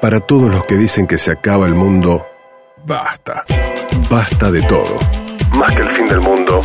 [0.00, 2.26] Para todos los que dicen que se acaba el mundo,
[2.84, 3.44] basta.
[4.10, 4.98] Basta de todo.
[5.56, 6.60] Más que el fin del mundo,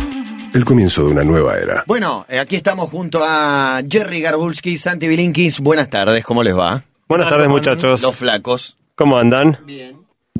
[0.52, 1.82] el comienzo de una nueva era.
[1.86, 5.60] Bueno, eh, aquí estamos junto a Jerry Garbulski, Santi Bilinkis.
[5.60, 6.82] Buenas tardes, ¿cómo les va?
[7.08, 8.02] Buenas tardes, muchachos.
[8.02, 8.76] Los flacos.
[8.96, 9.58] ¿Cómo andan?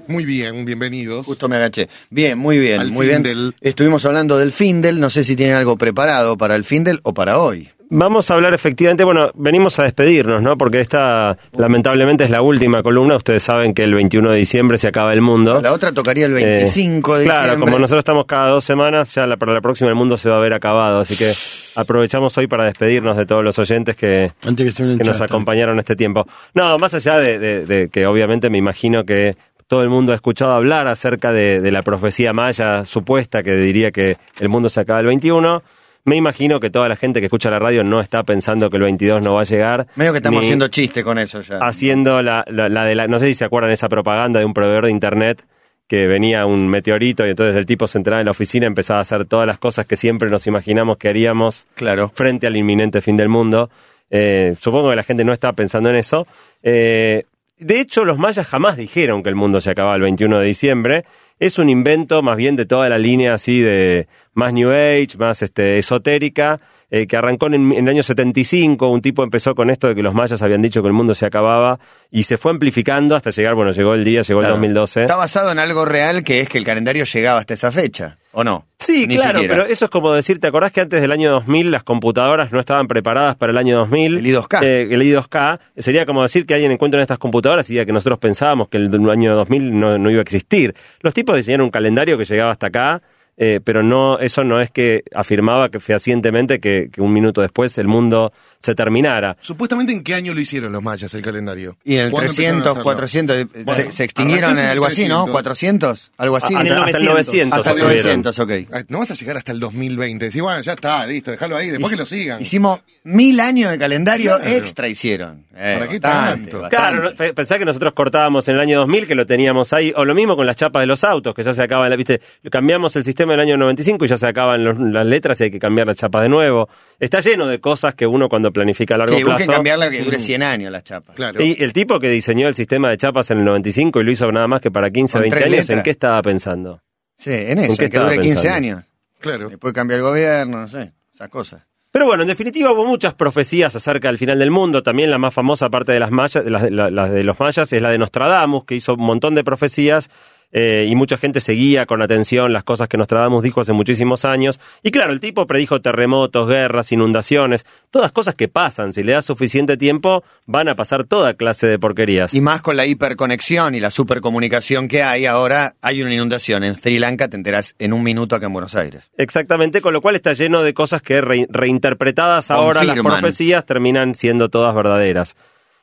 [0.06, 1.26] Muy bien, bienvenidos.
[1.26, 1.88] Justo me agaché.
[2.10, 3.54] Bien, muy bien, Al muy bien.
[3.62, 7.38] Estuvimos hablando del Findel, no sé si tienen algo preparado para el Findel o para
[7.38, 7.70] hoy.
[7.94, 10.56] Vamos a hablar efectivamente, bueno, venimos a despedirnos, ¿no?
[10.56, 13.16] Porque esta lamentablemente es la última columna.
[13.16, 15.60] Ustedes saben que el 21 de diciembre se acaba el mundo.
[15.60, 17.66] La otra tocaría el 25 de Eh, Claro, diciembre.
[17.70, 20.36] como nosotros estamos cada dos semanas, ya la, para la próxima el mundo se va
[20.36, 21.00] a haber acabado.
[21.00, 21.32] Así que
[21.78, 25.78] aprovechamos hoy para despedirnos de todos los oyentes que, Antes que se que nos acompañaron
[25.78, 26.26] este tiempo.
[26.54, 29.34] No, más allá de, de- de que obviamente me imagino que
[29.66, 33.90] todo el mundo ha escuchado hablar acerca de, de la profecía maya supuesta que diría
[33.90, 35.62] que el mundo se acaba el 21.
[36.04, 38.82] Me imagino que toda la gente que escucha la radio no está pensando que el
[38.82, 39.86] 22 no va a llegar.
[39.94, 41.58] Medio que estamos haciendo chiste con eso ya.
[41.58, 44.52] haciendo la, la- la de la, no sé si se acuerdan esa propaganda de un
[44.54, 45.46] proveedor de internet
[45.86, 48.98] que venía un meteorito y entonces el tipo se entraba en la oficina y empezaba
[48.98, 52.10] a hacer todas las cosas que siempre nos imaginamos que haríamos Claro.
[52.14, 53.70] frente al inminente fin del mundo.
[54.10, 56.26] Eh, supongo que la gente no estaba pensando en eso.
[56.62, 57.24] Eh,
[57.58, 61.04] de hecho, los mayas jamás dijeron que el mundo se acababa el 21 de diciembre.
[61.44, 65.42] Es un invento más bien de toda la línea así de más New Age, más
[65.42, 68.88] este, esotérica, eh, que arrancó en, en el año 75.
[68.88, 71.26] Un tipo empezó con esto de que los mayas habían dicho que el mundo se
[71.26, 71.80] acababa
[72.12, 74.54] y se fue amplificando hasta llegar, bueno, llegó el día, llegó Claro.
[74.54, 75.00] el 2012.
[75.02, 78.44] Está basado en algo real que es que el calendario llegaba hasta esa fecha, ¿o
[78.44, 78.66] no?
[78.78, 79.54] Sí, Ni claro, siquiera.
[79.62, 82.58] pero eso es como decir, ¿te acordás que antes del año 2000 las computadoras no
[82.58, 84.18] estaban preparadas para el año 2000?
[84.18, 84.62] El I2K.
[84.64, 85.60] Eh, el I2K.
[85.76, 88.78] Sería como decir que alguien encuentra en estas computadoras y diga que nosotros pensábamos que
[88.78, 90.74] el año 2000 no, no iba a existir.
[91.00, 93.02] Los tipos diseñaron un calendario que llegaba hasta acá,
[93.36, 97.76] eh, pero no eso no es que afirmaba que fehacientemente que, que un minuto después
[97.78, 99.36] el mundo se terminara.
[99.40, 101.76] Supuestamente, ¿en qué año lo hicieron los mayas el calendario?
[101.84, 102.84] Y en el ¿Cuándo empezaron a 300, hacerlo?
[102.84, 105.24] 400, eh, Bueno, se, se extinguieron en algo así, ¿no?
[105.24, 105.32] 300.
[105.32, 106.54] 400, algo así.
[106.56, 107.58] Ah, en el hasta, hasta el 900.
[107.58, 108.22] Hasta el estuvieron.
[108.22, 108.50] 900, ok.
[108.72, 110.24] Ay, No vas a llegar hasta el 2020.
[110.26, 112.40] Decís, bueno, ya está, listo, déjalo ahí, después que lo sigan.
[112.40, 114.50] Hicimos mil años de calendario Claro.
[114.50, 115.44] extra hicieron.
[115.56, 116.60] Eh, ¿Para qué bastante, tanto?
[116.62, 117.16] bastante.
[117.16, 120.14] Claro, pensá que nosotros cortábamos en el año 2000, que lo teníamos ahí, o lo
[120.14, 122.20] mismo con las chapas de los autos, que ya se acaban, la- ¿viste?
[122.50, 125.50] Cambiamos el sistema del año 95 y ya se acaban los- las letras y hay
[125.50, 126.68] que cambiar las chapas de nuevo.
[126.98, 129.50] Está lleno de cosas que uno cuando planifica a largo Sí, plazo...
[129.52, 131.14] cambiarla que dure 100 años las chapas.
[131.16, 131.42] Claro.
[131.42, 134.30] Y el tipo que diseñó el sistema de chapas en el 95 y lo hizo
[134.32, 135.84] nada más que para 15, Con 20 tres años, ¿en letras.
[135.84, 136.80] qué estaba pensando?
[137.16, 138.56] Sí, en eso, ¿En qué que estaba dure 15 pensando?
[138.56, 138.84] años.
[139.20, 139.48] Claro.
[139.48, 141.62] Después cambia el gobierno, no sé, esas cosas.
[141.92, 144.82] Pero bueno, en definitiva hubo muchas profecías acerca del final del mundo.
[144.82, 147.70] También la más famosa, aparte de las, mayas, de las, la- las de los mayas,
[147.70, 150.08] es la de Nostradamus, que hizo un montón de profecías
[150.52, 154.60] eh, y mucha gente seguía con atención las cosas que Nostradamus dijo hace muchísimos años.
[154.82, 158.92] Y claro, el tipo predijo terremotos, guerras, inundaciones, todas cosas que pasan.
[158.92, 162.34] Si le das suficiente tiempo, van a pasar toda clase de porquerías.
[162.34, 166.76] Y más con la hiperconexión y la supercomunicación que hay ahora, hay una inundación en
[166.76, 169.10] Sri Lanka, te enterás en un minuto acá en Buenos Aires.
[169.16, 174.14] Exactamente, con lo cual está lleno de cosas que re- reinterpretadas ahora las profecías terminan
[174.14, 175.34] siendo todas verdaderas.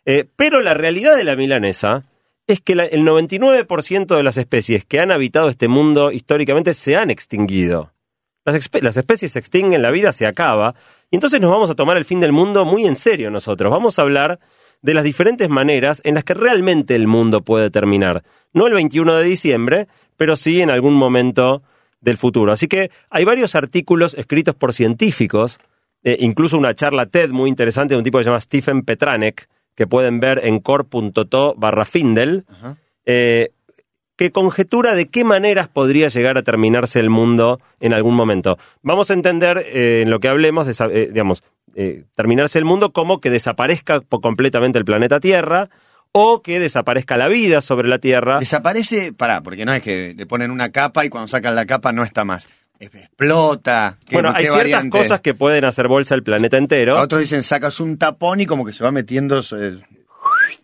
[0.05, 2.03] Eh, pero la realidad de la milanesa
[2.49, 7.11] es que el 99% de las especies que han habitado este mundo históricamente se han
[7.11, 7.93] extinguido.
[8.43, 10.73] Las especies se extinguen, la vida se acaba,
[11.11, 13.69] y entonces nos vamos a tomar el fin del mundo muy en serio nosotros.
[13.69, 14.39] Vamos a hablar
[14.81, 18.23] de las diferentes maneras en las que realmente el mundo puede terminar.
[18.51, 21.61] No el 21 de diciembre, pero sí en algún momento
[22.01, 22.51] del futuro.
[22.51, 25.59] Así que hay varios artículos escritos por científicos,
[26.01, 29.47] eh, incluso una charla TED muy interesante de un tipo que se llama Stephen Petranek,
[29.79, 32.43] que pueden ver en core.to barra Findel,
[33.05, 33.51] eh,
[34.17, 38.57] que conjetura de qué maneras podría llegar a terminarse el mundo en algún momento.
[38.81, 41.43] Vamos a entender eh, en lo que hablemos, de, eh, digamos,
[42.13, 45.69] terminarse el mundo como que desaparezca completamente el planeta Tierra
[46.11, 48.39] o que desaparezca la vida sobre la Tierra.
[48.39, 51.93] Desaparece, pará, porque no es que le ponen una capa y cuando sacan la capa
[51.93, 52.49] no está más.
[52.79, 53.97] Explota.
[54.07, 54.97] ¿Qué- Bueno, hay ciertas variante?
[54.97, 56.97] cosas que pueden hacer bolsa el planeta entero.
[56.97, 59.39] A Otros dicen sacas un tapón y como que se va metiendo.
[59.39, 59.79] eh,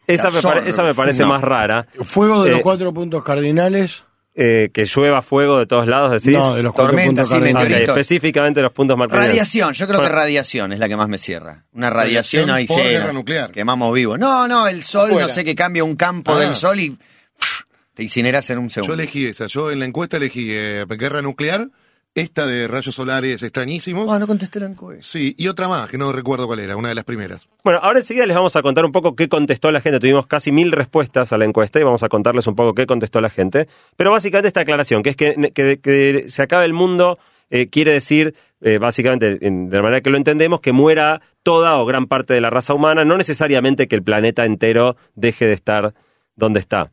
[0.07, 1.29] Esa me, pare- esa me parece No.
[1.29, 1.87] más rara.
[2.03, 4.03] Fuego de Eh, los cuatro puntos cardinales.
[4.37, 6.37] Eh, que llueva fuego de todos lados, decís.
[6.37, 7.69] No, de los cuatro Tormenta, puntos sí, Ok, cardinales.
[7.69, 7.91] meteorito.
[7.93, 9.25] específicamente los puntos marcados.
[9.27, 11.63] Radiación, yo creo que radiación es la que más me cierra.
[11.71, 13.51] Una radiación, Radiación ahí guerra nuclear.
[13.51, 14.17] Quemamos vivo.
[14.17, 15.27] No, no, el sol, Afuera.
[15.27, 16.39] no sé, que cambia un campo Ah.
[16.39, 17.61] del sol y pff,
[17.93, 18.93] te incineras en un Yo segundo.
[18.95, 19.47] elegí esa.
[19.47, 21.69] Yo en la encuesta elegí eh, guerra nuclear,
[22.15, 24.07] esta de rayos solares extrañísimos.
[24.09, 25.03] Ah, no contesté la encuesta.
[25.05, 27.49] Sí, y otra más, que no recuerdo cuál era, una de las primeras.
[27.63, 29.99] Bueno, ahora enseguida les vamos a contar un poco qué contestó la gente.
[29.99, 33.19] Tuvimos casi mil respuestas a la encuesta y vamos a contarles un poco qué contestó
[33.21, 33.67] la gente.
[33.97, 37.19] Pero básicamente esta aclaración, que es que, que- que se acabe el mundo,
[37.49, 41.77] eh, quiere decir, eh, básicamente, en- de la manera que lo entendemos, que muera toda
[41.77, 45.53] o gran parte de la raza humana, no necesariamente que el planeta entero deje de
[45.53, 45.93] estar
[46.37, 46.91] donde está.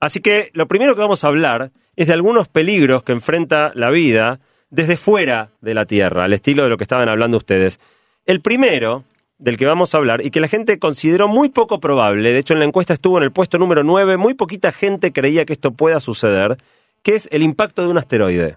[0.00, 3.90] Así que lo primero que vamos a hablar es de algunos peligros que enfrenta la
[3.90, 4.40] vida
[4.70, 7.80] desde fuera de la Tierra, al estilo de lo que estaban hablando ustedes.
[8.26, 9.04] El primero
[9.38, 12.54] del que vamos a hablar y que la gente consideró muy poco probable, de hecho
[12.54, 15.70] en la encuesta estuvo en el puesto número 9, muy poquita gente creía que esto
[15.72, 16.58] pueda suceder,
[17.02, 18.56] que es el impacto de un asteroide.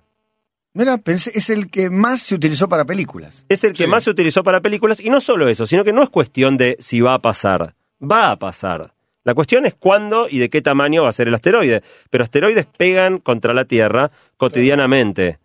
[0.73, 3.45] Mira, pensé, es el que más se utilizó para películas.
[3.49, 3.89] Es el que Sí.
[3.89, 6.77] más se utilizó para películas y no solo eso, sino que no es cuestión de
[6.79, 8.93] si va a pasar, va a pasar.
[9.23, 11.83] La cuestión es cuándo y de qué tamaño va a ser el asteroide.
[12.09, 15.39] Pero asteroides pegan contra la Tierra cotidianamente.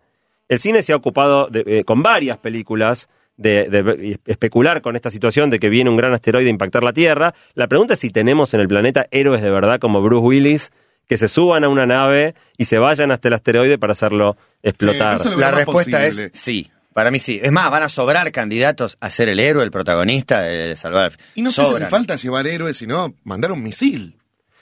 [0.49, 5.11] El cine se ha ocupado de- eh, con varias películas de, de especular con esta
[5.11, 7.33] situación de que viene un gran asteroide a impactar la Tierra.
[7.53, 10.71] La pregunta es si tenemos en el planeta héroes de verdad como Bruce Willis
[11.07, 15.19] que se suban a una nave y se vayan hasta el asteroide para hacerlo explotar.
[15.37, 16.25] La respuesta posible.
[16.33, 16.71] es sí.
[16.97, 17.39] Para mí sí.
[17.43, 21.13] Es más, van a sobrar candidatos a ser el héroe, el protagonista, de salvar.
[21.35, 24.17] Y no sé si hace falta llevar héroes, sino mandar un misil.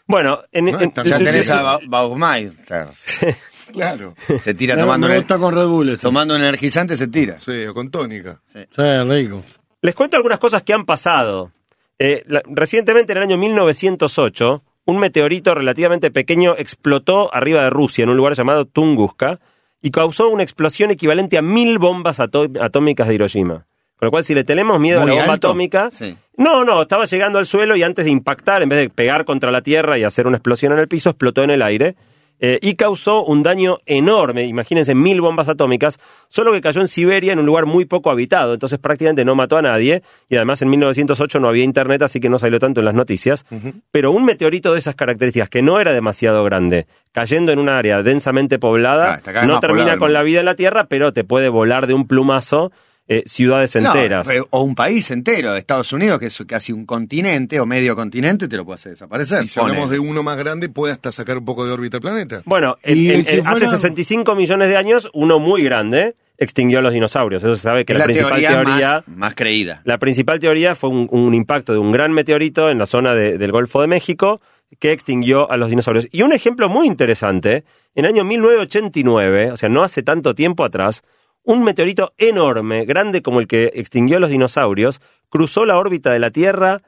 [0.05, 2.87] Bueno, en, No, en- está- Ya el- tenés a Ba- Baumeister.
[3.71, 4.13] Claro.
[4.43, 7.39] Se tira tomando, gusta con Red Bull tomando un energizante, se tira.
[7.39, 8.41] Sí, o con tónica.
[8.45, 9.41] Sí, rico.
[9.81, 11.51] Les cuento algunas cosas que han pasado.
[11.97, 18.03] Eh, la- recientemente, en el año 1908, un meteorito relativamente pequeño explotó arriba de Rusia,
[18.03, 19.39] en un lugar llamado Tunguska,
[19.85, 23.67] y causó una explosión equivalente a mil bombas atómicas de Hiroshima.
[23.97, 25.49] Con lo cual, si le tenemos miedo a la bomba alto.
[25.49, 26.17] atómica, Sí.
[26.37, 29.51] no, no, estaba llegando al suelo y antes de impactar, en vez de pegar contra
[29.51, 31.95] la Tierra y hacer una explosión en el piso, explotó en el aire.
[32.39, 37.33] Eh, y causó un daño enorme, imagínense mil bombas atómicas, solo que cayó en Siberia
[37.33, 40.69] en un lugar muy poco habitado, entonces prácticamente no mató a nadie, y además en
[40.69, 43.45] 1908 no había internet, así que no salió tanto en las noticias,
[43.91, 48.03] pero un meteorito de esas características, que no era demasiado grande, cayendo en un área
[48.03, 51.87] densamente poblada, Ah, no termina con la vida en la Tierra, pero te puede volar
[51.87, 52.71] de un plumazo
[53.07, 54.27] eh, ciudades enteras.
[54.29, 58.47] eh, o un país entero, Estados Unidos, que es casi un continente o medio continente,
[58.47, 59.43] te lo puede hacer desaparecer.
[59.43, 59.71] Y si Pone.
[59.73, 62.41] hablamos de uno más grande, puede hasta sacar un poco de órbita el planeta.
[62.45, 67.43] Bueno, hace fuera- 65 millones de años, uno muy grande extinguió a los dinosaurios.
[67.43, 69.81] Eso se sabe que es la, la principal teoría, teoría, más, más creída.
[69.85, 73.37] la principal teoría fue un, un impacto de un gran meteorito en la zona de-
[73.37, 74.41] del Golfo de México
[74.79, 76.07] que extinguió a los dinosaurios.
[76.11, 77.63] Y un ejemplo muy interesante,
[77.93, 81.03] en el año 1989, o sea, no hace tanto tiempo atrás,
[81.45, 84.99] un meteorito enorme, grande como el que extinguió a los dinosaurios,
[85.29, 86.81] cruzó la órbita de la Tierra,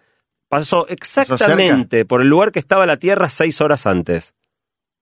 [0.50, 4.34] pasó exactamente por el lugar que estaba la Tierra seis horas antes.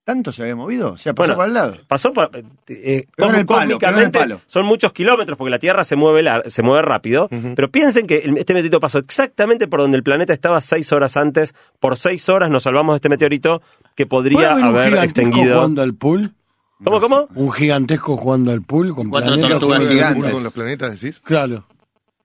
[0.04, 0.92] ¿Tanto se había movido?
[0.94, 1.78] O sea, pasó Bueno, por al lado.
[1.88, 2.30] Pasó por,
[2.68, 4.40] eh, palo, cósmicamente, palo.
[4.46, 8.54] son muchos kilómetros porque la Tierra se mueve, se mueve rápido, pero piensen que este
[8.54, 11.56] meteorito pasó exactamente por donde el planeta estaba seis horas antes.
[11.80, 13.64] Por seis horas nos salvamos de este meteorito
[13.96, 15.56] que podría ¿Puede haber extinguido.
[15.56, 16.36] jugando al pool?
[16.84, 17.28] ¿Cómo, cómo?
[17.36, 19.52] Un gigantesco jugando al pool con Cuatro planetas.
[19.52, 20.24] tortugas ¿Juega gigantes.
[20.24, 21.20] uno con los planetas, decís?
[21.22, 21.66] Claro.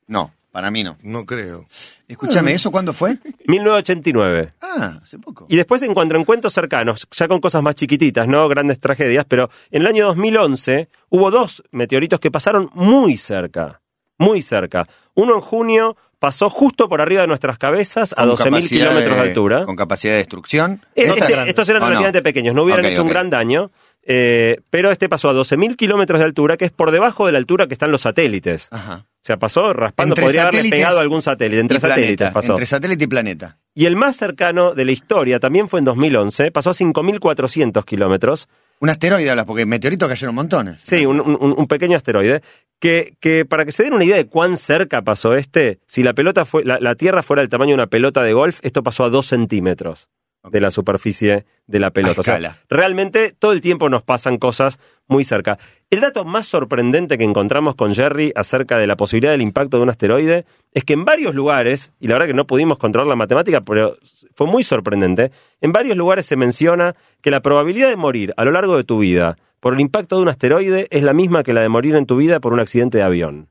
[0.09, 0.97] No, para mí no.
[1.03, 1.67] No creo.
[2.09, 3.17] Escúchame, ¿eso cuándo fue?
[3.47, 4.53] 1989.
[4.61, 5.47] Ah, hace poco.
[5.49, 9.25] Y después en cuanto a encuentros cercanos, ya con cosas más chiquititas, no grandes tragedias,
[9.29, 13.81] pero en el año 2011 hubo dos meteoritos que pasaron muy cerca,
[14.19, 14.87] muy cerca.
[15.15, 19.15] Uno en junio pasó justo por arriba de nuestras cabezas a Con 12.000 capacidad kilómetros
[19.17, 19.65] de altura.
[19.65, 20.85] Con capacidad de destrucción.
[20.95, 21.91] Eh, No este- estos eran ¿O no?
[21.91, 23.13] relativamente pequeños, no hubieran Ok, hecho un ok.
[23.13, 23.71] gran daño,
[24.03, 27.39] eh, pero este pasó a 12.000 kilómetros de altura, que es por debajo de la
[27.39, 28.69] altura que están los satélites.
[28.71, 29.07] Ajá.
[29.07, 32.53] O sea, pasó raspando, Entre podría haberle pegado a algún satélite, entre satélites planeta, pasó.
[32.53, 33.59] Entre satélite y planeta.
[33.75, 38.49] Y el más cercano de la historia también fue en 2011, pasó a 5.400 kilómetros.
[38.81, 40.81] Un asteroide hablas, porque meteoritos cayeron montones.
[40.83, 42.41] Sí, un, un- un pequeño asteroide.
[42.79, 46.15] Que, que para que se den una idea de cuán cerca pasó este, si la
[46.15, 49.05] pelota fue, la, la Tierra fuera del tamaño de una pelota de golf, esto pasó
[49.05, 50.09] a dos centímetros
[50.49, 52.21] de la superficie de la pelota.
[52.21, 55.59] O sea, realmente todo el tiempo nos pasan cosas muy cerca.
[55.91, 59.83] El dato más sorprendente que encontramos con Jerry acerca de la posibilidad del impacto de
[59.83, 63.17] un asteroide es que en varios lugares, y la verdad que no pudimos controlar la
[63.17, 63.97] matemática, pero
[64.35, 65.31] fue muy sorprendente,
[65.61, 69.01] en varios lugares se menciona que la probabilidad de morir a lo largo de tu
[69.01, 72.07] vida por el impacto de un asteroide es la misma que la de morir en
[72.07, 73.49] tu vida por un accidente de avión.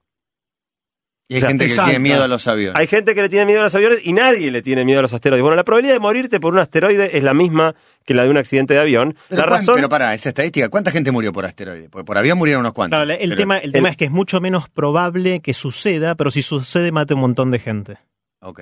[1.31, 2.79] Y hay O sea, gente que es tiene miedo a los aviones.
[2.79, 5.01] Hay gente que le tiene miedo a los aviones y nadie le tiene miedo a
[5.03, 5.43] los asteroides.
[5.43, 8.37] Bueno, la probabilidad de morirte por un asteroide es la misma que la de un
[8.37, 9.15] accidente de avión.
[9.29, 9.75] Pero, la cuán- razón...
[9.75, 11.87] pero para, esa estadística, ¿cuánta gente murió por asteroide?
[11.87, 12.97] Porque por avión murieron unos cuantos.
[12.97, 16.31] Claro, el, Pero- tema, el tema es que es mucho menos probable que suceda, pero
[16.31, 17.97] si sucede mate un montón de gente.
[18.41, 18.61] Ok.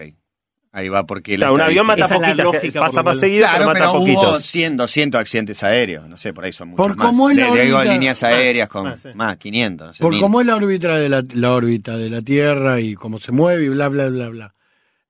[0.77, 1.31] Ahí va, porque...
[1.37, 4.21] la Claro, un avión mata poquitas, lógica pasa más seguido, Claro, pero pero mata hubo
[4.21, 4.45] poquitos.
[4.45, 6.07] 100, 200 accidentes aéreos.
[6.07, 7.07] No sé, por ahí son muchos Por más.
[7.07, 9.09] cómo es la Le- le digo líneas aéreas con más, sí.
[9.15, 9.87] más, 500.
[9.87, 10.21] No sé, Por mil.
[10.21, 13.65] cómo es la órbita de la, la órbita de la Tierra y cómo se mueve
[13.65, 14.53] y bla, bla, bla, bla.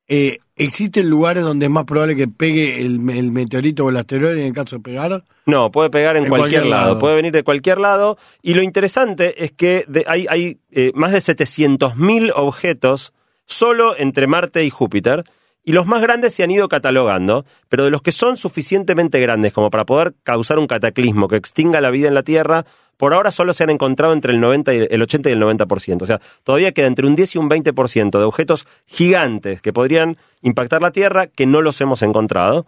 [0.07, 4.45] Eh, ¿Existen lugares donde es más probable que pegue el, el meteorito o el asteroide
[4.47, 5.23] en caso de pegar?
[5.45, 6.87] No, puede pegar en, En cualquier, cualquier lado.
[6.91, 6.99] lado.
[6.99, 8.17] puede venir de cualquier lado.
[8.41, 13.11] Y lo interesante es que de- hay, hay eh, más de 700.000 objetos
[13.45, 15.25] solo entre Marte y Júpiter.
[15.67, 19.51] Y los más grandes se han ido catalogando, pero de los que son suficientemente grandes
[19.51, 23.31] como para poder causar un cataclismo que extinga la vida en la Tierra, por ahora
[23.31, 26.01] solo se han encontrado entre el, 90 y el 80 y el 90%.
[26.03, 30.15] O sea, todavía queda entre un 10 y un 20% de objetos gigantes que podrían
[30.41, 32.65] impactar la Tierra que no los hemos encontrado.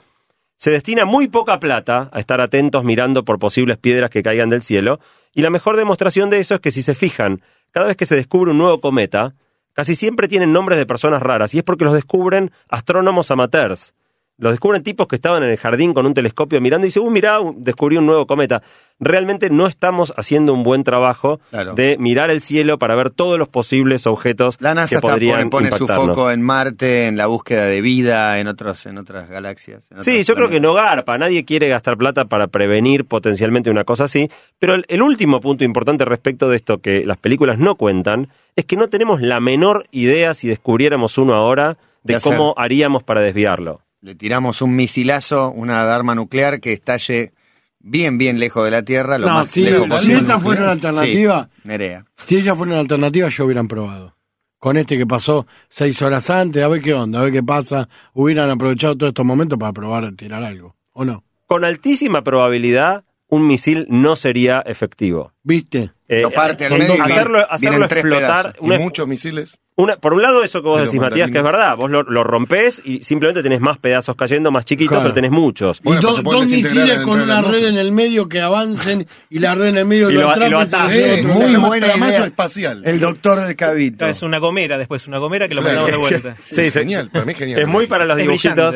[0.57, 4.61] Se destina muy poca plata a estar atentos mirando por posibles piedras que caigan del
[4.61, 4.99] cielo,
[5.33, 7.41] y la mejor demostración de eso es que si se fijan,
[7.71, 9.35] cada vez que se descubre un nuevo cometa,
[9.79, 13.95] casi siempre tienen nombres de personas raras, y es porque los descubren astrónomos amateurs.
[14.39, 17.11] Los descubren tipos que estaban en el jardín con un telescopio mirando y dicen, uh,
[17.11, 18.61] mirá, descubrí un nuevo cometa.
[18.99, 21.73] Realmente no estamos haciendo un buen trabajo Claro.
[21.73, 25.49] de mirar el cielo para ver todos los posibles objetos La NASA que está- podrían
[25.49, 29.29] pone, pone su foco en Marte, en la búsqueda de vida, en otros, en otras
[29.29, 29.89] galaxias.
[29.91, 33.83] en Sí, yo creo que no garpa, nadie quiere gastar plata para prevenir potencialmente una
[33.83, 37.75] cosa así, pero el, el último punto importante respecto de esto que las películas no
[37.75, 43.03] cuentan es que no tenemos la menor idea si descubriéramos uno ahora de cómo haríamos
[43.03, 43.81] para desviarlo.
[44.01, 47.33] Le tiramos un misilazo, una arma nuclear que estalle
[47.79, 50.71] bien, bien lejos de la Tierra, lo No, más si- lejos si esa fuera una
[50.71, 52.05] alternativa- Sí, Nerea.
[52.25, 54.15] Si ella fuera una alternativa, yo hubieran probado.
[54.57, 57.87] Con este que pasó seis horas antes, a ver qué onda, a ver qué pasa.
[58.13, 61.23] Hubieran aprovechado todos estos momentos para probar a tirar algo, ¿o no?
[61.45, 65.33] Con altísima probabilidad, un misil no sería efectivo.
[65.43, 65.91] ¿Viste?
[66.07, 68.41] Eh, Lo parte al eh, medio hacerlo, vienen hacerlo tres explotar.
[68.53, 68.61] pedazos.
[68.61, 69.59] Y una- muchos misiles.
[69.81, 71.75] Una- por un lado, eso que vos decís, Matías, que es verdad.
[71.77, 75.03] Vos lo, lo rompés y simplemente tenés más pedazos cayendo, más chiquitos, Claro.
[75.03, 75.81] pero tenés muchos.
[75.81, 79.67] Bueno, y dos misiles con una red en el medio que avancen y la red
[79.67, 82.25] en el medio Y lo lo- y lo Sí, Muy buena idea.
[82.25, 82.81] espacial.
[82.85, 84.05] El doctor de Cabito.
[84.07, 85.81] Es una gomera después, una gomera que lo Claro.
[85.83, 86.35] mandamos de vuelta.
[86.43, 87.59] Sí, es sí, genial, para mí es genial.
[87.61, 88.75] Es muy para los dibujitos.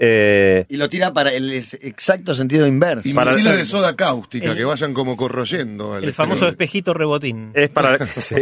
[0.00, 3.08] Eh, Y lo tira para el exacto sentido inverso.
[3.08, 5.94] Y para- misiles de soda cáustica El- que vayan como corroyendo.
[5.94, 7.50] al El famoso espejito rebotín.
[7.54, 7.98] es para.
[8.06, 8.36] sí.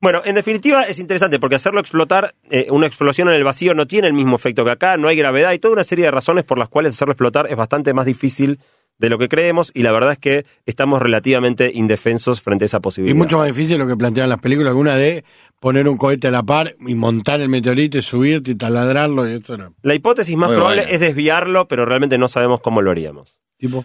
[0.00, 3.86] Bueno, en definitiva es interesante porque hacerlo explotar, eh, una explosión en el vacío no
[3.86, 6.44] tiene el mismo efecto que acá, no hay gravedad y toda una serie de razones
[6.44, 8.58] por las cuales hacerlo explotar es bastante más difícil
[8.98, 12.78] de lo que creemos y la verdad es que estamos relativamente indefensos frente a esa
[12.78, 13.16] Y posibilidad.
[13.16, 15.24] mucho más difícil lo que plantean las películas, alguna de
[15.60, 19.34] poner un cohete a la par y montar el meteorito y subirte y taladrarlo y
[19.34, 19.74] eso no.
[19.82, 20.94] La hipótesis más Muy probable buena.
[20.94, 23.36] es desviarlo, pero realmente no sabemos cómo lo haríamos.
[23.58, 23.84] Tipo,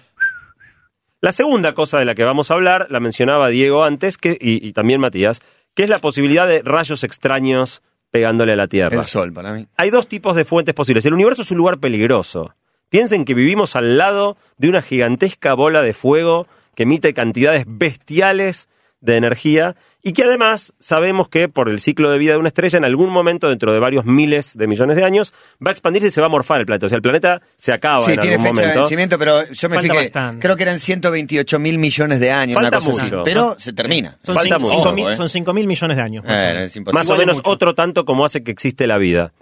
[1.19, 4.65] La segunda cosa de la que vamos a hablar, la mencionaba Diego antes que, y,
[4.67, 5.41] y también Matías,
[5.73, 8.99] que es la posibilidad de rayos extraños pegándole a la Tierra.
[8.99, 9.67] El sol, para mí.
[9.77, 11.05] Hay dos tipos de fuentes posibles.
[11.05, 12.53] El universo es un lugar peligroso.
[12.89, 18.67] Piensen que vivimos al lado de una gigantesca bola de fuego que emite cantidades bestiales
[19.01, 22.77] de energía y que además sabemos que por el ciclo de vida de una estrella
[22.77, 26.11] en algún momento dentro de varios miles de millones de años va a expandirse y
[26.11, 26.85] se va a morfar el planeta.
[26.85, 29.69] O sea, el planeta se acaba Sí, en tiene algún fecha de vencimiento, pero yo
[29.69, 30.03] me Falta fijé.
[30.05, 30.39] bastante.
[30.41, 33.11] Creo que eran 128 mil millones de años, Falta una cosa así.
[33.11, 33.23] mucho.
[33.23, 34.17] Pero se termina.
[34.23, 34.71] Son Falta cinco- mucho.
[34.75, 35.15] cinco Ojo, mil- eh.
[35.15, 36.23] son 5 mil millones de años.
[36.25, 36.63] más o Eh, menos.
[36.65, 36.99] es imposible.
[36.99, 39.33] Más o menos otro tanto como hace que existe la vida.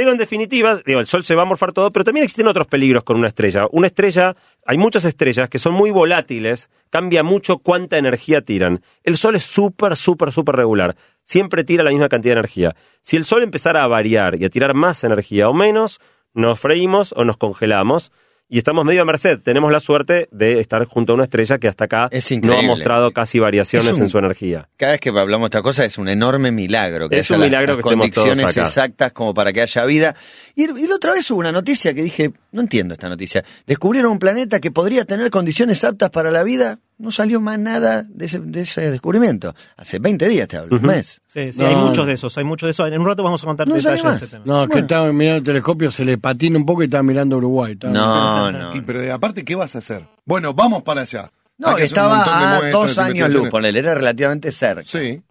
[0.00, 2.66] Pero en definitiva, digo, el Sol se va a morfar todo, pero también existen otros
[2.66, 3.66] peligros con una estrella.
[3.70, 8.80] Una estrella, hay muchas estrellas que son muy volátiles, cambia mucho cuánta energía tiran.
[9.04, 10.96] El Sol es súper, súper, súper regular.
[11.22, 12.74] Siempre tira la misma cantidad de energía.
[13.02, 16.00] Si el Sol empezara a variar y a tirar más energía o menos,
[16.32, 18.10] nos freímos o nos congelamos.
[18.52, 19.38] Y estamos medio a merced.
[19.38, 22.62] Tenemos la suerte de estar junto a una estrella que hasta acá Es no ha
[22.62, 24.68] mostrado casi variaciones un- en su energía.
[24.76, 27.08] Cada vez que hablamos de esta cosa es un enorme milagro.
[27.08, 28.66] Que Es un las- milagro las que estemos todos condiciones acá.
[28.66, 30.16] exactas como para que haya vida.
[30.56, 33.44] Y, y la otra vez hubo una noticia que dije, no entiendo esta noticia.
[33.68, 36.80] Descubrieron un planeta que podría tener condiciones aptas para la vida.
[37.00, 39.54] No salió más nada de ese, de ese descubrimiento.
[39.76, 41.22] Hace 20 días te hablo, un mes.
[41.28, 41.66] Sí, sí, No.
[41.68, 42.88] hay muchos de esos, hay muchos de esos.
[42.88, 44.30] En un rato vamos a contar No detalles de ese más.
[44.30, 44.42] tema.
[44.44, 44.80] no, que Bueno.
[44.86, 47.72] estaba mirando el telescopio, se le patina un poco y estaba mirando Uruguay.
[47.72, 48.76] estaba- No, no.
[48.76, 50.06] Y, pero eh, aparte, ¿qué vas a hacer?
[50.26, 51.32] Bueno, vamos para allá.
[51.56, 54.82] No, que estaba a dos años luz, ponele, era relativamente cerca.
[54.84, 55.22] Sí.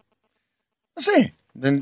[0.96, 1.34] No sé,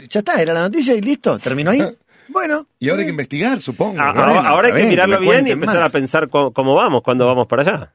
[0.09, 1.81] ya está, era la noticia y listo, terminó ahí.
[2.31, 2.67] Bueno.
[2.79, 3.99] Y ahora hay que investigar, supongo.
[3.99, 5.87] Ah, ahora, ahora hay que mirarlo que bien y empezar más.
[5.87, 7.93] a pensar cómo, cómo vamos, cuándo vamos para allá.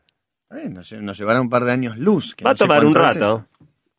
[0.56, 2.36] Eh, nos, nos llevará un par de años luz.
[2.36, 3.48] que Va a no sé tomar un es rato.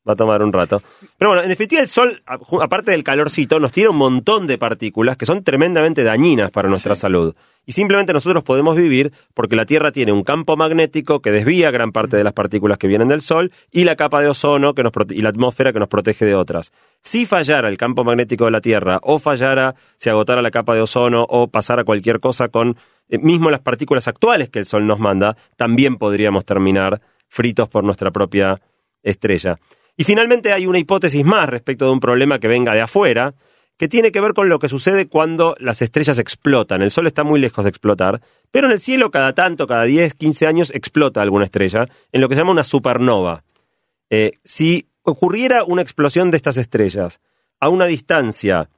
[0.07, 0.83] Va a tomar un rato.
[1.17, 5.17] Pero bueno, en definitiva el sol, aparte del calorcito, nos tira un montón de partículas
[5.17, 7.35] que son tremendamente dañinas para nuestra salud.
[7.65, 11.93] Y simplemente nosotros podemos vivir porque la Tierra tiene un campo magnético que desvía gran
[11.93, 14.93] parte de las partículas que vienen del Sol y la capa de ozono que nos
[15.09, 16.73] y la atmósfera que nos protege de otras.
[17.03, 20.83] Si fallara el campo magnético de la Tierra o fallara, se agotara la capa de
[20.83, 22.77] ozono o pasara cualquier cosa con
[23.09, 27.85] eh, mismo las partículas actuales que el Sol nos manda, también podríamos terminar fritos por
[27.85, 28.61] nuestra propia
[29.03, 29.59] estrella.
[29.97, 33.35] Y finalmente hay una hipótesis más respecto de un problema que venga de afuera,
[33.77, 36.83] que tiene que ver con lo que sucede cuando las estrellas explotan.
[36.83, 38.21] El Sol está muy lejos de explotar,
[38.51, 42.29] pero en el cielo cada tanto, cada 10, 15 años, explota alguna estrella, en lo
[42.29, 43.45] que se llama una supernova.
[44.11, 47.21] Eh, si ocurriera una explosión de estas estrellas
[47.61, 48.69] a una distancia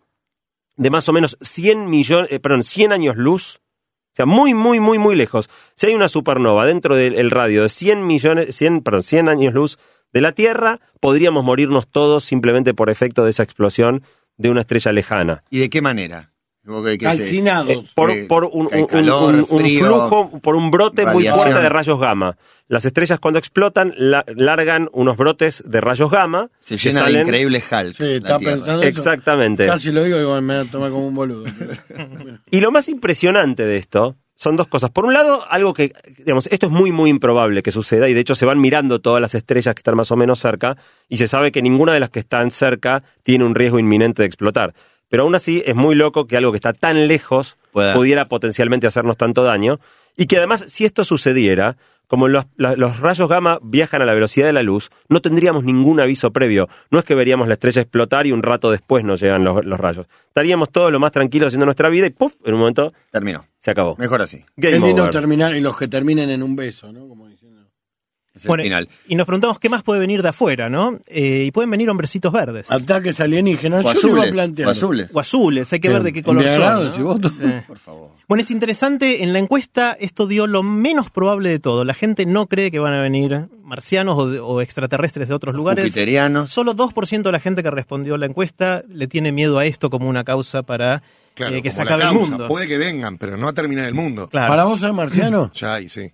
[0.76, 3.60] de más o menos 100 millones, eh, perdón, 100 años luz.
[4.16, 5.50] O sea, muy, muy, muy, muy lejos.
[5.74, 9.52] Si hay una supernova dentro del el radio de 100 millones, 100, perdón, 100 años
[9.52, 9.78] luz
[10.10, 14.02] de la Tierra, podríamos morirnos todos simplemente por efecto de esa explosión
[14.38, 15.44] de una estrella lejana.
[15.50, 16.32] ¿Y de qué manera?
[16.66, 17.70] Que- Calcinados.
[17.70, 20.70] Eh, por, Eh, por un, que hay un- calor, un- un frío, flujo, por un
[20.70, 22.36] brote muy fuerte de rayos gamma.
[22.68, 26.50] Las estrellas cuando explotan la- largan unos brotes de rayos gamma.
[26.60, 27.94] se llena de increíbles HAL.
[27.94, 28.88] Sí, está pensando eso.
[28.88, 29.66] Exactamente.
[29.66, 31.44] Casi lo digo y me voy a tomar como un boludo.
[32.50, 34.90] Y lo más impresionante de esto son dos cosas.
[34.90, 38.20] Por un lado, algo que, digamos, esto es muy, muy improbable que suceda y de
[38.20, 40.76] hecho se van mirando todas las estrellas que están más o menos cerca
[41.08, 44.26] y se sabe que ninguna de las que están cerca tiene un riesgo inminente de
[44.26, 44.74] explotar.
[45.08, 48.86] Pero aún así es muy loco que algo que está tan lejos Pueda- pudiera potencialmente
[48.86, 49.78] hacernos tanto daño
[50.16, 51.76] y que además, si esto sucediera,
[52.08, 55.98] como los, los rayos gamma viajan a la velocidad de la luz, no tendríamos ningún
[56.00, 56.68] aviso previo.
[56.90, 59.78] No es que veríamos la estrella explotar y un rato después nos llegan los, los
[59.78, 60.06] rayos.
[60.28, 62.32] Estaríamos todos lo más tranquilos haciendo nuestra vida y ¡puf!
[62.44, 63.44] En un momento Terminó.
[63.58, 63.96] se acabó.
[63.98, 64.44] Mejor así.
[64.60, 65.12] Qué Game lindo over.
[65.12, 67.08] terminar y los que terminen en un beso, ¿no?
[67.08, 67.25] Como.
[68.36, 68.88] Es el Bueno, final.
[69.08, 70.98] y nos preguntamos qué más puede venir de afuera, ¿no?
[71.06, 72.70] Eh, y pueden venir hombrecitos verdes.
[72.70, 73.84] Ataques alienígenas.
[73.84, 74.34] O azules.
[74.66, 75.10] O azules.
[75.14, 76.84] O azules, hay que ver de qué color son.
[76.84, 76.94] ¿no?
[76.94, 77.42] si vos- Sí.
[77.66, 78.10] Por favor.
[78.28, 81.84] Bueno, es interesante, en la encuesta esto dio lo menos probable de todo.
[81.84, 85.54] La gente no cree que van a venir marcianos o, de- o extraterrestres de otros
[85.54, 85.84] lugares.
[85.84, 86.52] Jupiterianos.
[86.52, 89.88] Solo 2% de la gente que respondió a la encuesta le tiene miedo a esto
[89.90, 91.02] como una causa para
[91.34, 92.48] Claro, eh, que se acabe el mundo.
[92.48, 94.28] Puede que vengan, pero no a terminar el mundo.
[94.28, 94.48] Claro.
[94.48, 95.50] ¿Para vos es marciano?
[95.54, 96.10] Ya hay, sí.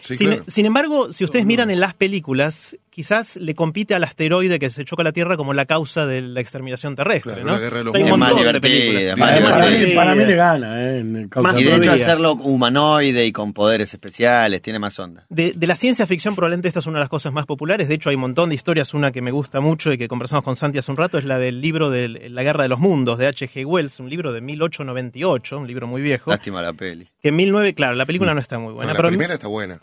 [0.00, 0.44] Sí, sin, claro.
[0.46, 4.84] sin embargo, si ustedes miran en las películas, quizás le compite al asteroide que se
[4.84, 7.34] choca la Tierra como la causa de la exterminación terrestre.
[7.34, 7.52] Claro, ¿no?
[7.52, 8.28] la guerra de los hay un mundos.
[8.30, 9.14] montón de más películas.
[9.20, 9.94] para, mí, divertida.
[9.94, 10.98] para mí le gana, ¿eh?
[10.98, 15.24] en Más Y de hecho hacerlo humanoide y con poderes especiales, tiene más onda.
[15.28, 17.86] De, de la ciencia ficción probablemente esta es una de las cosas más populares.
[17.86, 18.92] De hecho hay un montón de historias.
[18.94, 21.38] Una que me gusta mucho y que conversamos con Santi hace un rato es la
[21.38, 23.64] del libro de La Guerra de los Mundos de H.G.
[23.64, 26.30] Wells, un libro de 1898, un libro muy viejo.
[26.32, 27.08] Lástima la peli.
[27.22, 28.92] Que en 19, claro, la película no está muy No, buena.
[28.92, 29.78] la pero primera está buena.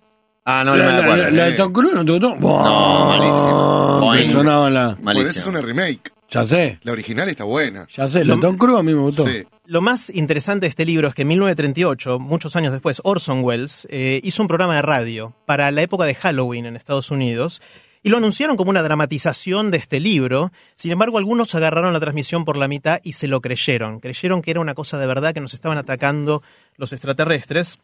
[0.45, 1.23] Ah, no, la, no me la- acuerdo.
[1.23, 2.36] la- la de Tom Cruise no te gustó.
[2.39, 4.12] No, malísimo.
[4.13, 4.86] Que sonaba la.
[4.89, 5.29] Bueno, Malísimo.
[5.31, 6.12] esa es una remake.
[6.29, 7.88] Ya sé, La original está buena.
[7.95, 8.25] ya sé.
[8.25, 9.25] La de Tom Cruise a mí me gustó.
[9.27, 9.43] Sí.
[9.65, 13.88] Lo más interesante de este libro es que en 1938, muchos años después, Orson Welles
[13.89, 17.62] eh, hizo un programa de radio para la época de Halloween en Estados Unidos
[18.03, 20.51] y lo anunciaron como una dramatización de este libro.
[20.75, 23.99] Sin embargo, algunos agarraron la transmisión por la mitad y se lo creyeron.
[23.99, 26.43] Creyeron que era una cosa de verdad, que nos estaban atacando
[26.77, 27.79] los extraterrestres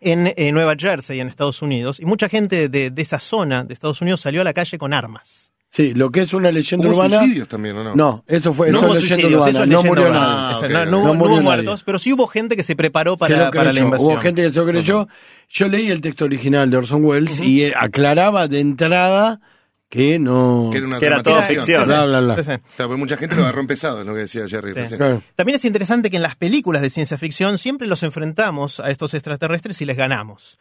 [0.00, 2.00] en eh, Nueva Jersey, en Estados Unidos.
[2.00, 4.92] Y mucha gente de, de esa zona de Estados Unidos salió a la calle con
[4.92, 5.52] armas.
[5.70, 7.18] Sí, lo que es una leyenda ¿Hubo urbana.
[7.18, 7.94] suicidios también o no?
[7.94, 9.50] No, eso fue No eso hubo leyenda suicidios, urbana.
[9.50, 10.20] eso es no murió urbana.
[10.20, 10.46] nadie.
[10.48, 10.70] Ah, no, ok.
[10.72, 11.42] no No hubo, no murió hubo nadie.
[11.62, 14.12] muertos, pero sí hubo gente que se preparó Se para, para la invasión.
[14.12, 15.08] Hubo gente que se lo creyó.
[15.50, 19.40] Yo leí el texto original de Orson Welles y eh, aclaraba de entrada
[19.88, 20.68] que no.
[20.70, 21.84] Que era una Que era todo ficción.
[21.86, 22.34] Bla, bla, bla.
[22.36, 22.46] Sí, sí.
[22.46, 24.74] Claro, porque mucha gente lo agarró empezado, es lo que decía Jerry Sí.
[24.74, 24.98] recién.
[24.98, 25.22] Claro.
[25.34, 29.14] También es interesante que en las películas de ciencia ficción siempre los enfrentamos a estos
[29.14, 30.58] extraterrestres y les ganamos.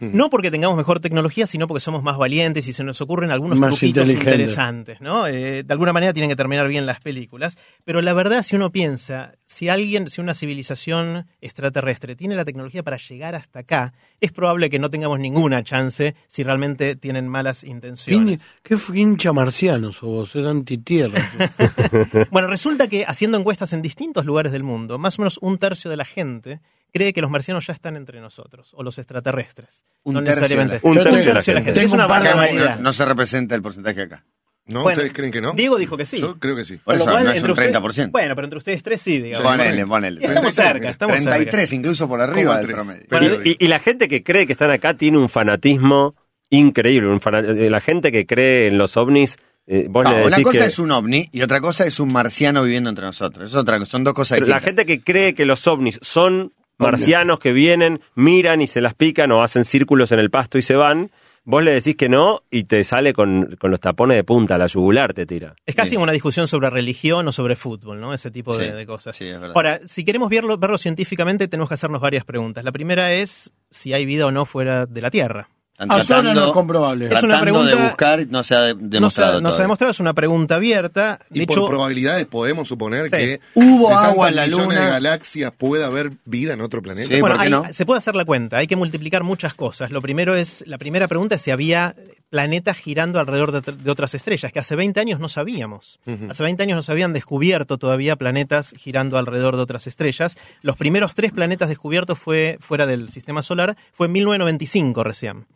[0.00, 3.58] No porque tengamos mejor tecnología, sino porque somos más valientes y se nos ocurren algunos
[3.58, 5.26] Más truquitos interesantes, ¿no?
[5.26, 7.56] Eh, de alguna manera tienen que terminar bien las películas.
[7.84, 12.82] Pero la verdad, si uno piensa, si alguien, si una civilización extraterrestre tiene la tecnología
[12.82, 17.64] para llegar hasta acá, es probable que no tengamos ninguna chance si realmente tienen malas
[17.64, 18.40] intenciones.
[18.62, 20.38] Qué hincha marciano sos vos.
[22.30, 25.90] Bueno, resulta que haciendo encuestas en distintos lugares del mundo, más o menos un tercio
[25.90, 26.60] de la gente
[26.92, 29.84] cree que los marcianos ya están entre nosotros, o los extraterrestres.
[30.04, 30.76] Un no tercio necesariamente.
[30.76, 31.82] de la- Un Yo tercio de la gente.
[31.84, 34.24] Es una no, no- se representa el porcentaje acá.
[34.66, 34.82] ¿No?
[34.82, 35.52] Bueno, ¿Ustedes creen que no?
[35.54, 36.18] Diego dijo que sí.
[36.18, 36.76] Yo creo que sí.
[36.76, 38.10] Por eso cual, no es entre un ustedes- 30%.
[38.12, 39.46] Bueno, pero entre ustedes tres sí, digamos.
[39.48, 40.20] Ponele, ponele.
[40.20, 42.76] Estamos 33, cerca, estamos 33, incluso por arriba del 33.
[42.76, 43.06] promedio.
[43.08, 46.14] Pero- Bueno, Y, y la gente que cree que están acá tiene un fanatismo
[46.50, 47.08] increíble.
[47.08, 47.20] Un
[47.58, 50.64] eh, la gente que cree en los ovnis, eh, vos No, le una cosa que-
[50.66, 53.48] es un ovni y otra cosa es un marciano viviendo entre nosotros.
[53.50, 57.38] Es otra, son dos cosas Pero la gente que cree que los ovnis son marcianos
[57.38, 60.76] que vienen, miran y se las pican o hacen círculos en el pasto y se
[60.76, 61.10] van,
[61.44, 64.66] vos le decís que no y te sale con, con los tapones de punta, la
[64.66, 65.54] yugular te tira.
[65.66, 68.14] Es casi una discusión sobre religión o sobre fútbol, ¿no?
[68.14, 69.16] Ese tipo de cosas.
[69.16, 69.56] sí, es verdad.
[69.56, 72.64] Ahora, si queremos verlo, verlo científicamente, tenemos que hacernos varias preguntas.
[72.64, 75.48] La primera es si hay vida o no fuera de la Tierra.
[75.80, 77.06] Están Hasta ahora no es tratando, comprobable.
[77.06, 79.40] Es una tratando de buscar, no se ha de- No se, demostrado.
[79.40, 81.20] no se ha demostrado, es una pregunta abierta.
[81.30, 83.10] De Y por probabilidades podemos suponer Sí.
[83.10, 84.74] que Hubo agua en la luna.
[84.80, 87.06] de galaxias puede haber vida en otro planeta.
[87.14, 87.72] Sí, bueno, ¿por qué hay- no?
[87.72, 89.92] se puede hacer la cuenta, hay que multiplicar muchas cosas.
[89.92, 91.94] Lo primero es, la primera pregunta es si había
[92.28, 96.00] planetas girando alrededor de, de otras estrellas, que hace 20 años no sabíamos.
[96.28, 100.36] Hace 20 años no se habían descubierto todavía planetas girando alrededor de otras estrellas.
[100.60, 105.46] Los primeros tres planetas descubiertos fue fuera del sistema solar, fue en 1995 recién.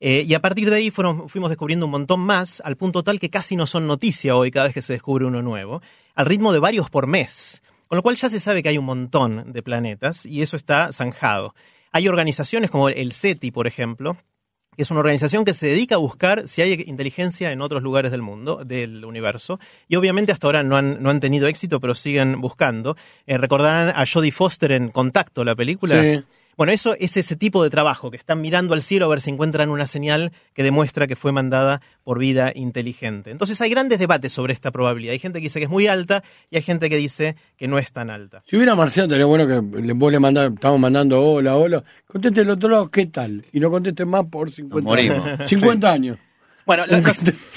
[0.00, 3.30] Eh, y a partir de ahí fuimos descubriendo un montón más, al punto tal que
[3.30, 5.82] casi no son noticia hoy cada vez que se descubre uno nuevo,
[6.14, 7.62] al ritmo de varios por mes.
[7.88, 10.92] Con lo cual ya se sabe que hay un montón de planetas y eso está
[10.92, 11.54] zanjado.
[11.90, 14.16] Hay organizaciones como el SETI, por ejemplo,
[14.76, 18.12] que es una organización que se dedica a buscar si hay inteligencia en otros lugares
[18.12, 19.58] del mundo, del universo.
[19.88, 22.94] Y obviamente hasta ahora no han, no han tenido éxito, pero siguen buscando.
[23.26, 26.00] Eh, recordarán a Jodie Foster en Contacto, la película.
[26.00, 26.22] Sí.
[26.58, 29.30] Bueno, eso es ese tipo de trabajo, que están mirando al cielo a ver si
[29.30, 33.30] encuentran una señal que demuestra que fue mandada por vida inteligente.
[33.30, 35.12] Entonces hay grandes debates sobre esta probabilidad.
[35.12, 37.78] Hay gente que dice que es muy alta y hay gente que dice que no
[37.78, 38.42] es tan alta.
[38.44, 41.84] Si hubiera marciano, estaría bueno que le- vos le mandás, estamos mandando hola, hola.
[42.08, 43.46] Conteste el otro lado, ¿qué tal?
[43.52, 45.26] Y no conteste más por 50 morimos.
[45.28, 45.48] años.
[45.48, 46.18] 50 años.
[46.66, 47.12] Bueno, lo, lo-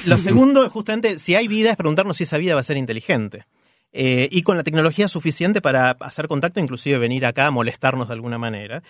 [0.05, 2.77] lo segundo es justamente si hay vida es preguntarnos si esa vida va a ser
[2.77, 3.45] inteligente.
[3.93, 8.13] Eh, y con la tecnología suficiente para hacer contacto, inclusive venir acá a molestarnos de
[8.13, 8.83] alguna manera.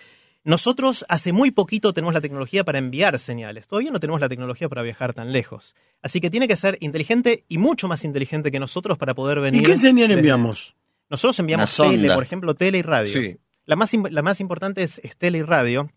[0.44, 3.68] Nosotros hace muy poquito tenemos la tecnología para enviar señales.
[3.68, 5.74] Todavía no tenemos la tecnología para viajar tan lejos.
[6.02, 9.62] Así que tiene que ser inteligente y mucho más inteligente que nosotros para poder venir.
[9.62, 10.74] ¿Y qué señal desde- enviamos?
[11.08, 13.12] Nosotros enviamos tele, por ejemplo, tele y radio.
[13.12, 13.36] Sí.
[13.66, 15.90] La más, la más importante es, es tele y radio,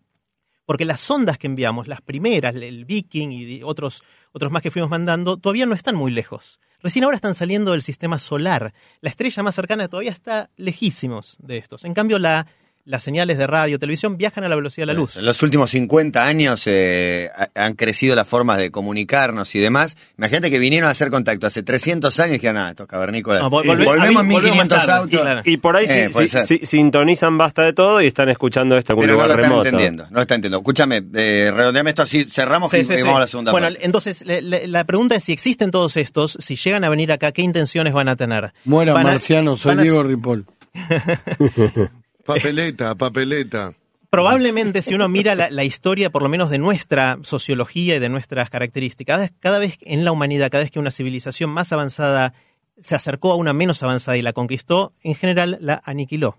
[0.64, 4.90] porque las sondas que enviamos, las primeras, el Viking y otros, otros más que fuimos
[4.90, 6.60] mandando, todavía no están muy lejos.
[6.82, 8.72] Recién ahora están saliendo del sistema solar.
[9.00, 11.84] La estrella más cercana todavía está lejísimos de estos.
[11.84, 12.46] En cambio, la,
[12.86, 15.16] las señales de radio, televisión viajan a la velocidad de la luz.
[15.16, 19.96] En los últimos 50 años eh, ha- han crecido las formas de comunicarnos y demás.
[20.16, 23.42] Imagínate que vinieron a hacer contacto hace 300 años y que nada, estos cavernícolas.
[23.42, 25.20] No, vol- volve- volvemos mí- volvemos más 1500 tarde, autos.
[25.20, 25.42] claro.
[25.44, 28.94] Y por ahí Eh, si- si- si- sintonizan basta de todo y están escuchando esto
[28.94, 29.66] Pero no lugar lo están remoto.
[29.68, 30.58] entendiendo, no lo están entendiendo.
[30.58, 33.02] Escúchame, eh, redondeame esto así, cerramos Sí, y, sí, y sí.
[33.02, 33.84] vamos a la segunda bueno, parte.
[33.84, 37.32] entonces la, la- la pregunta es si existen todos estos, si llegan a venir acá,
[37.32, 38.52] ¿qué intenciones van a tener?
[38.64, 40.46] Muera Van a- marciano, soy Diego Ripoll.
[42.26, 43.72] Papeleta, papeleta.
[44.10, 48.08] Probablemente si uno mira la, la historia, por lo menos de nuestra sociología y de
[48.08, 51.72] nuestras características, cada vez, cada vez en la humanidad, cada vez que una civilización más
[51.72, 52.32] avanzada
[52.80, 56.38] se acercó a una menos avanzada y la conquistó, en general la aniquiló.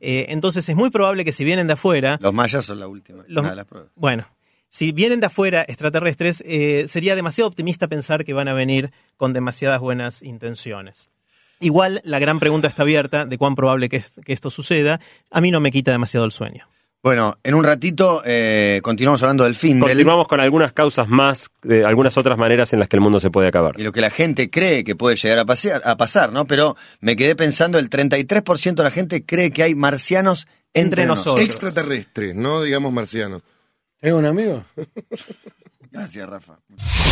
[0.00, 3.24] Eh, entonces es muy probable que si vienen de afuera, Los mayas son la última.
[3.26, 3.90] los- una de las pruebas.
[3.96, 4.26] bueno,
[4.68, 9.32] si vienen de afuera extraterrestres, eh, sería demasiado optimista pensar que van a venir con
[9.32, 11.08] demasiadas buenas intenciones.
[11.64, 15.00] Igual la gran pregunta está abierta de cuán probable que, es- que esto suceda.
[15.30, 16.68] A mí no me quita demasiado el sueño.
[17.02, 21.50] Bueno, en un ratito eh, continuamos hablando del fin del Continuamos con algunas causas más,
[21.62, 23.74] de algunas otras maneras en las que el mundo se puede acabar.
[23.78, 26.46] y lo que la gente cree que puede llegar a, pasear, a pasar, ¿no?
[26.46, 31.06] Pero me quedé pensando, el 33% de la gente cree que hay marcianos entre, Entre
[31.06, 31.36] nosotros.
[31.46, 31.46] nosotros.
[31.72, 33.42] Extraterrestres, no digamos marcianos.
[34.00, 34.64] ¿Tengo un amigo?
[35.94, 36.58] Gracias, Rafa.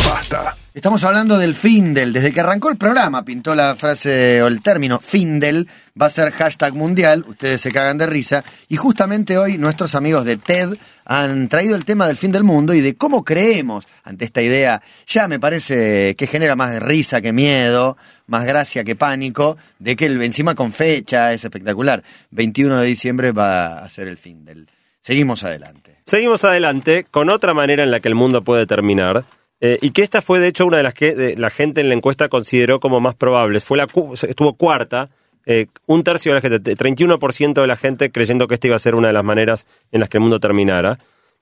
[0.09, 0.57] Basta.
[0.73, 2.11] Estamos hablando del Findel.
[2.11, 5.69] Desde que arrancó el programa pintó la frase o el término Findel.
[5.99, 7.23] Va a ser hashtag mundial.
[7.25, 8.43] Ustedes se cagan de risa.
[8.67, 12.73] Y justamente hoy nuestros amigos de TED han traído el tema del fin del mundo
[12.73, 14.81] y de cómo creemos ante esta idea.
[15.07, 17.95] Ya me parece que genera más risa que miedo,
[18.27, 22.03] más gracia que pánico, de que el, encima con fecha es espectacular.
[22.31, 24.67] 21 de diciembre va a ser el Findel.
[25.03, 25.97] Seguimos adelante.
[26.05, 29.25] Seguimos adelante con otra manera en la que el mundo puede terminar.
[29.65, 31.87] eh, y que esta fue, de hecho, una de las que de- la gente en
[31.87, 33.63] la encuesta consideró como más probables.
[33.63, 35.09] Fue la, cu- estuvo cuarta.
[35.45, 38.79] eh, un tercio de la gente, 31% de la gente creyendo que esta iba a
[38.79, 40.97] ser una de las maneras en las que el mundo terminara.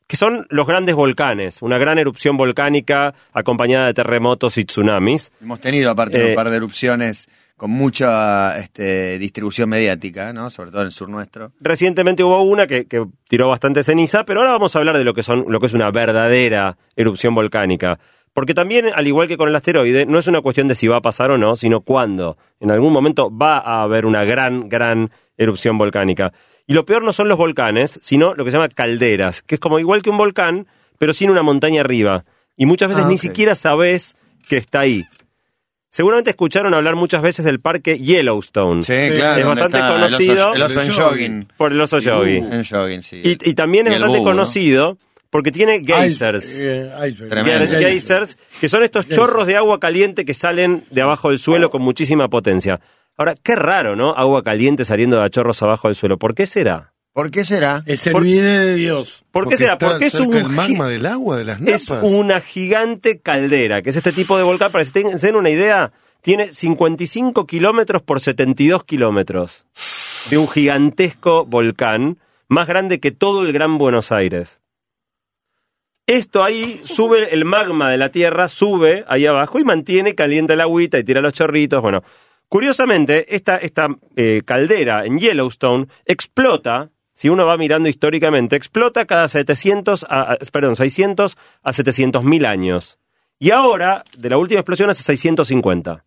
[0.08, 1.62] Que son los grandes volcanes.
[1.62, 5.32] Una gran erupción volcánica acompañada de terremotos y tsunamis.
[5.42, 7.28] Hemos tenido aparte Eh, un par de erupciones
[7.62, 10.50] con mucha este, distribución mediática, ¿no?
[10.50, 11.52] Sobre todo en el sur nuestro.
[11.60, 15.14] Recientemente hubo una que, que tiró bastante ceniza, pero ahora vamos a hablar de lo
[15.14, 18.00] que son, lo que es una verdadera erupción volcánica.
[18.34, 20.98] Porque también, al igual que con el asteroide, no es una cuestión de si va
[20.98, 22.36] a pasar o no, sino cuándo.
[22.60, 26.34] En algún momento va a haber una gran, gran erupción volcánica.
[26.66, 29.62] Y lo peor no son los volcanes, sino lo que se llama calderas, que es
[29.62, 30.66] como igual que un volcán,
[30.98, 32.26] pero sin una montaña arriba.
[32.58, 34.18] Y muchas veces Ah, ni siquiera sabes
[34.50, 35.06] que está ahí.
[35.94, 38.82] Seguramente escucharon hablar muchas veces del parque Yellowstone.
[38.82, 39.42] Sí, Sí, claro.
[39.42, 40.34] es bastante está conocido.
[40.34, 41.48] El oso, el oso en jogging.
[41.58, 42.38] Por el oso yogi.
[42.38, 43.22] En jogging, sí.
[43.24, 44.98] Y, y también es Y bastante conocido
[45.30, 46.46] porque tiene geysers.
[46.58, 47.30] Ice- eh, iceberg.
[47.30, 47.68] Tremendo.
[47.78, 51.70] Ge- Geysers, que son estos chorros de agua caliente que salen de abajo del suelo
[51.70, 52.80] con muchísima potencia.
[53.18, 54.12] Ahora, qué raro, ¿no?
[54.16, 56.18] Agua caliente saliendo de chorros abajo del suelo.
[56.18, 56.94] ¿Por qué será?
[57.14, 57.84] ¿Por qué será?
[57.86, 59.24] Es el Por- de Dios.
[59.32, 59.74] ¿Por Porque qué será?
[59.74, 62.10] está Porque es cerca un el magma del agua, de las es napas.
[62.10, 64.72] una gigante caldera, que es este tipo de volcán.
[64.72, 69.66] Para que se den una idea, tiene 55 kilómetros por 72 kilómetros.
[70.30, 74.62] De un gigantesco volcán, más grande que todo el Gran Buenos Aires.
[76.08, 80.62] Esto ahí sube el magma de la Tierra, sube ahí abajo y mantiene, calienta el
[80.62, 81.82] agüita y tira los chorritos.
[81.82, 82.04] Bueno,
[82.50, 86.90] curiosamente, esta, esta eh, caldera en Yellowstone explota,
[87.22, 92.98] si uno va mirando históricamente, explota cada 700, a, perdón, 600 a 700 mil años.
[93.38, 96.04] Y ahora, de la última explosión, hace 650.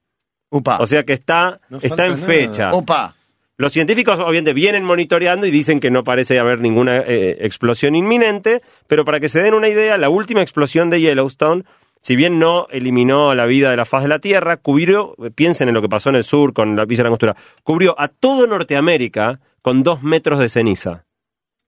[0.50, 0.78] Upa.
[0.80, 2.26] O sea que está, No está en nada.
[2.26, 2.70] fecha.
[2.72, 3.14] Opa.
[3.56, 8.60] Los científicos obviamente vienen monitoreando y dicen que no parece haber ninguna eh, explosión inminente,
[8.88, 11.62] pero para que se den una idea, la última explosión de Yellowstone,
[12.00, 15.74] si bien no eliminó la vida de la faz de la Tierra, cubrió, piensen en
[15.74, 19.38] lo que pasó en el sur con la Villa de Angostura, cubrió a todo Norteamérica
[19.64, 21.06] con dos metros de ceniza.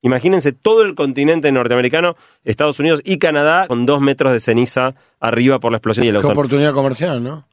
[0.02, 5.59] Imagínense todo el continente norteamericano, Estados Unidos y Canadá con dos metros de ceniza arriba
[5.61, 6.32] por la explosión de Qué Yellowstone.
[6.35, 7.48] oportunidad comercial, ¿no?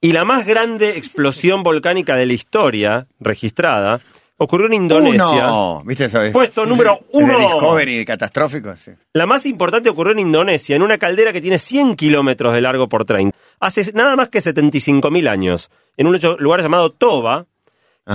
[0.00, 4.00] Y la más grande explosión volcánica de la historia registrada
[4.36, 5.48] ocurrió en Indonesia.
[5.48, 5.82] Uno.
[5.84, 6.20] ¿Viste eso?
[6.32, 7.36] Puesto número de uno.
[7.40, 8.92] Discovery catastrófico, sí.
[9.14, 12.88] La más importante ocurrió en Indonesia, en una caldera que tiene 100 kilómetros de largo
[12.88, 13.36] por 30.
[13.58, 17.46] Hace nada más que 75.000 años, en un lugar llamado Toba,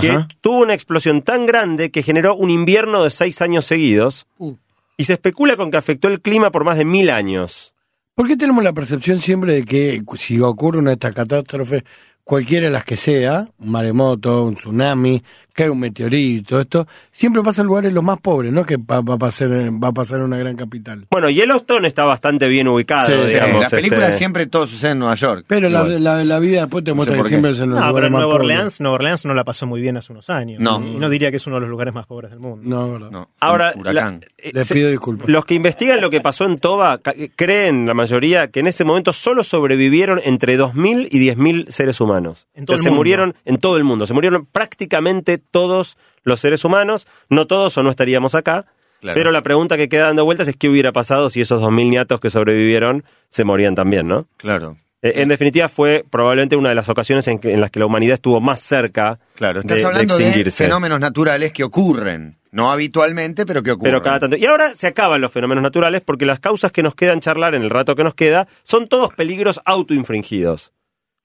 [0.00, 0.28] que Ajá.
[0.40, 4.26] tuvo una explosión tan grande que generó un invierno de seis años seguidos.
[4.38, 4.54] Uh.
[4.96, 7.74] Y se especula con que afectó el clima por más de mil años.
[8.14, 11.82] ¿Por qué tenemos la percepción siempre de que si ocurre una de estas catástrofes,
[12.22, 17.62] cualquiera de las que sea, un maremoto, un tsunami, cae un meteorito, esto, siempre pasa
[17.62, 20.18] en lugares los más pobres, no que va, va a pasar, en- va a pasar
[20.18, 21.06] en una gran capital?
[21.10, 23.60] Bueno, Yellowstone está bastante bien ubicado, Sí, sí, Sí, digamos.
[23.62, 25.44] las películas este, siempre todo sucede en Nueva York.
[25.46, 26.04] Pero la, Igual.
[26.04, 27.94] la, la vida después te No sé muestra por que siempre es en los No,
[27.94, 28.50] pero en más Nueva pobres.
[28.56, 30.60] Orleans, Nueva Orleans no la pasó muy bien hace unos años.
[30.60, 30.80] No.
[30.84, 32.62] Y no diría que es uno de los lugares más pobres del mundo.
[32.68, 33.10] No, verdad.
[33.10, 34.20] No, Ahora, un huracán.
[34.20, 35.28] la- eh, Les pido disculpas.
[35.28, 38.84] Los que investigan lo que pasó en Toba eh, creen, la mayoría, que en ese
[38.84, 42.48] momento solo sobrevivieron entre 2.000 y 10.000 seres humanos.
[42.54, 42.98] En todo O sea, el se mundo.
[42.98, 44.06] murieron en todo el mundo.
[44.06, 47.06] Se murieron prácticamente todos los seres humanos.
[47.28, 48.66] No todos o no estaríamos acá.
[49.00, 49.16] Claro.
[49.16, 52.20] Pero la pregunta que queda dando vueltas es qué hubiera pasado si esos 2.000 niatos
[52.20, 54.26] que sobrevivieron se morían también, ¿no?
[54.38, 57.78] Claro, Eh, En definitiva, fue probablemente una de las ocasiones en, que- en las que
[57.78, 59.60] la humanidad estuvo más cerca claro.
[59.60, 60.64] Estás de- de hablando de, extinguirse.
[60.64, 62.38] fenómenos naturales que ocurren.
[62.52, 63.92] No habitualmente, pero que ocurren.
[63.92, 64.36] Pero cada tanto.
[64.36, 67.60] Y ahora se acaban los fenómenos naturales porque las causas que nos quedan charlar en
[67.62, 70.72] el rato que nos queda son todos peligros autoinfringidos.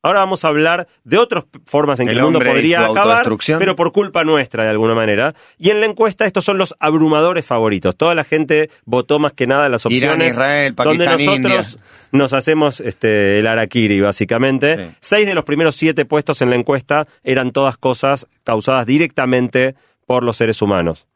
[0.02, 3.26] Ahora vamos a hablar de otras formas en que El el, mundo podría acabar,
[3.58, 5.36] pero por culpa nuestra de alguna manera.
[5.58, 7.98] Y en la encuesta estos son los abrumadores favoritos.
[7.98, 11.84] Toda la gente votó más que nada las Irán, opciones Israel, donde Pakistán, nosotros India.
[12.14, 14.78] nos hacemos este, el araquiri, básicamente.
[14.78, 14.96] Sí.
[15.02, 20.24] Seis de los primeros siete puestos en la encuesta eran todas cosas causadas directamente por
[20.24, 21.08] los seres humanos.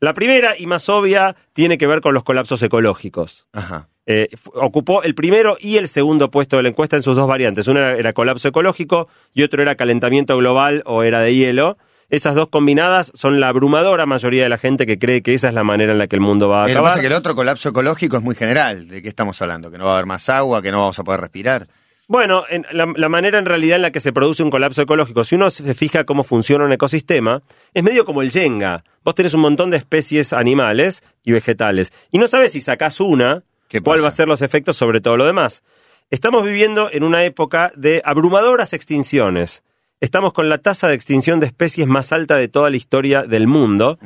[0.00, 3.46] La primera y más obvia tiene que ver con los colapsos ecológicos.
[3.52, 3.88] Ajá.
[4.06, 7.66] Eh, ocupó el primero y el segundo puesto de la encuesta en sus dos variantes.
[7.66, 11.76] Una era colapso ecológico y otro era calentamiento global o era de hielo.
[12.08, 15.54] Esas dos combinadas son la abrumadora mayoría de la gente que cree que esa es
[15.54, 16.90] la manera en la que el mundo va a Eh, Lo que acabar.
[16.90, 18.86] pasa es que el otro colapso ecológico es muy general.
[18.86, 19.72] ¿De qué estamos hablando?
[19.72, 21.66] Que no va a haber más agua, que no vamos a poder respirar.
[22.06, 25.24] Bueno, en la, la manera en realidad en la que se produce un colapso ecológico,
[25.24, 27.42] si uno se fija cómo funciona un ecosistema,
[27.74, 28.84] es medio como el Jenga.
[29.04, 33.42] Vos tenés un montón de especies animales y vegetales, y no sabes si sacás una,
[33.42, 35.62] ¿Qué cuál va a ser los efectos sobre todo lo demás.
[36.10, 39.64] Estamos viviendo en una época de abrumadoras extinciones.
[40.00, 43.46] Estamos con la tasa de extinción de especies más alta de toda la historia del
[43.48, 43.98] mundo.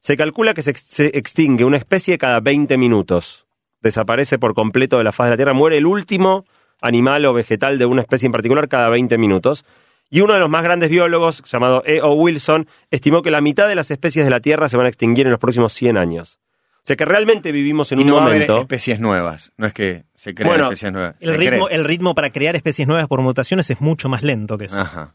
[0.00, 3.46] Se calcula que se, ex- se extingue una especie cada 20 minutos.
[3.80, 5.52] Desaparece por completo de la faz de la Tierra.
[5.54, 6.44] Muere el último
[6.80, 9.64] animal o vegetal de una especie en particular cada 20 minutos.
[10.10, 12.12] Y uno de los más grandes biólogos, llamado E.O.
[12.14, 15.26] Wilson, estimó que la mitad de las especies de la Tierra se van a extinguir
[15.26, 16.38] en los próximos 100 años.
[16.78, 18.58] O sea que realmente vivimos en y un no va a haber momento...
[18.62, 19.52] especies nuevas.
[19.58, 21.16] No es que se creen Bueno, especies nuevas.
[21.20, 24.66] El ritmo, el ritmo para crear especies nuevas por mutaciones es mucho más lento que
[24.66, 24.78] eso.
[24.78, 25.14] Ajá.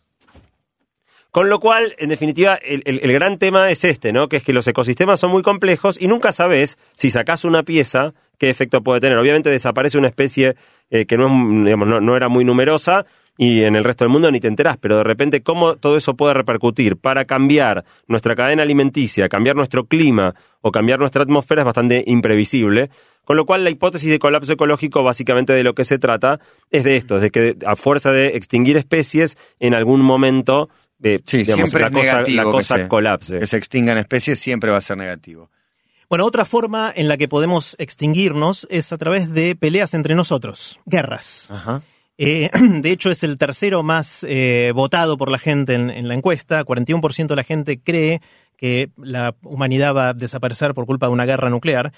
[1.32, 4.30] Con lo cual, en definitiva, el, el- el gran tema es este, ¿no?
[4.30, 8.14] Que es que los ecosistemas son muy complejos y nunca sabes si sacás una pieza
[8.38, 9.18] qué efecto puede tener.
[9.18, 10.56] Obviamente desaparece una especie
[10.92, 11.28] eh, que no,
[11.64, 14.78] digamos, no, no era muy numerosa y en el resto del mundo ni te enterás,
[14.78, 19.86] pero de repente cómo todo eso puede repercutir para cambiar nuestra cadena alimenticia, cambiar nuestro
[19.86, 22.90] clima o cambiar nuestra atmósfera es bastante imprevisible.
[23.26, 26.40] Con lo cual la hipótesis de colapso ecológico básicamente de lo que se trata
[26.72, 30.70] es de esto, es de que a fuerza de extinguir especies en algún momento
[31.02, 33.40] eh, Sí, digamos, siempre la es cosa, negativo la que se- colapse.
[33.40, 35.50] Que se extingan especies siempre va a ser negativo.
[36.10, 40.80] Bueno, otra forma en la que podemos extinguirnos es a través de peleas entre nosotros,
[40.86, 41.48] guerras.
[41.50, 41.82] Ajá.
[42.18, 42.50] Eh,
[42.82, 46.64] de hecho, es el tercero más eh, votado por la gente en, en la encuesta.
[46.64, 48.22] 41% de la gente cree
[48.58, 51.92] que la humanidad va a desaparecer por culpa de una guerra nuclear.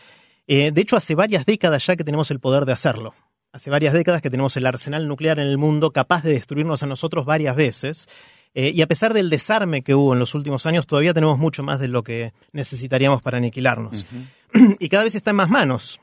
[0.48, 3.14] Eh, de hecho, hace varias décadas ya que tenemos el poder de hacerlo.
[3.52, 6.88] Hace varias décadas que tenemos el arsenal nuclear en el mundo capaz de destruirnos a
[6.88, 8.08] nosotros varias veces.
[8.54, 11.64] Eh, y a pesar del desarme que hubo en los últimos años, todavía tenemos mucho
[11.64, 14.06] más de lo que necesitaríamos para aniquilarnos.
[14.80, 16.00] y cada vez está en más manos.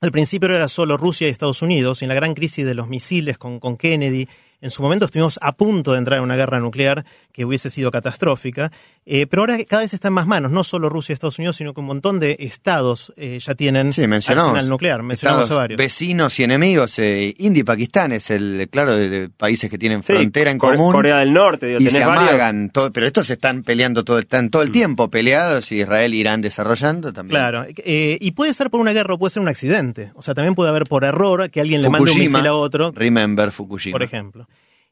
[0.00, 2.88] Al principio era solo Rusia y Estados Unidos, y en la gran crisis de los
[2.88, 4.28] misiles con, con Kennedy
[4.60, 7.92] En su momento estuvimos a punto de entrar en una guerra nuclear que hubiese sido
[7.92, 8.72] catastrófica,
[9.06, 11.54] eh, pero ahora cada vez está en más manos, no solo Rusia y Estados Unidos,
[11.56, 14.50] sino que un montón de estados eh, ya tienen Sí, mencionamos.
[14.54, 15.02] arsenal nuclear.
[15.04, 15.78] Mencionamos Estados a varios.
[15.78, 16.98] Vecinos y enemigos.
[16.98, 20.90] Eh, India y Pakistán es el, claro, de, países que tienen Sí, frontera en común.
[20.92, 24.46] Corea del Norte, digo, y tenés se amagan, todo, pero estos están peleando todo, están
[24.46, 24.50] Mm.
[24.50, 27.38] todo el tiempo peleados y Israel y Irán desarrollando también.
[27.40, 30.10] Claro, eh, y puede ser por una guerra o puede ser un accidente.
[30.14, 32.90] O sea, también puede haber por error que alguien le mande un misil a otro,
[32.92, 33.92] Remember Fukushima.
[33.92, 34.47] por ejemplo.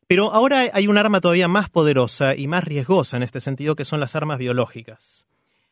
[0.09, 3.85] Pero ahora hay un arma todavía más poderosa y más riesgosa en este sentido, que
[3.85, 5.27] son las armas biológicas.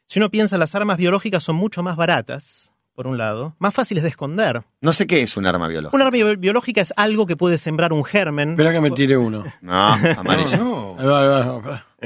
[0.06, 4.02] Si uno piensa, las armas biológicas son mucho más baratas, por un lado, más fáciles
[4.02, 4.62] de esconder.
[4.80, 5.96] No sé qué es un arma biológica.
[5.96, 8.50] Una arma bi- biológica es algo que puede sembrar un germen.
[8.50, 9.44] Espera que me tire uno.
[9.60, 9.72] No,
[10.18, 10.56] amarillo.
[10.98, 11.60] No.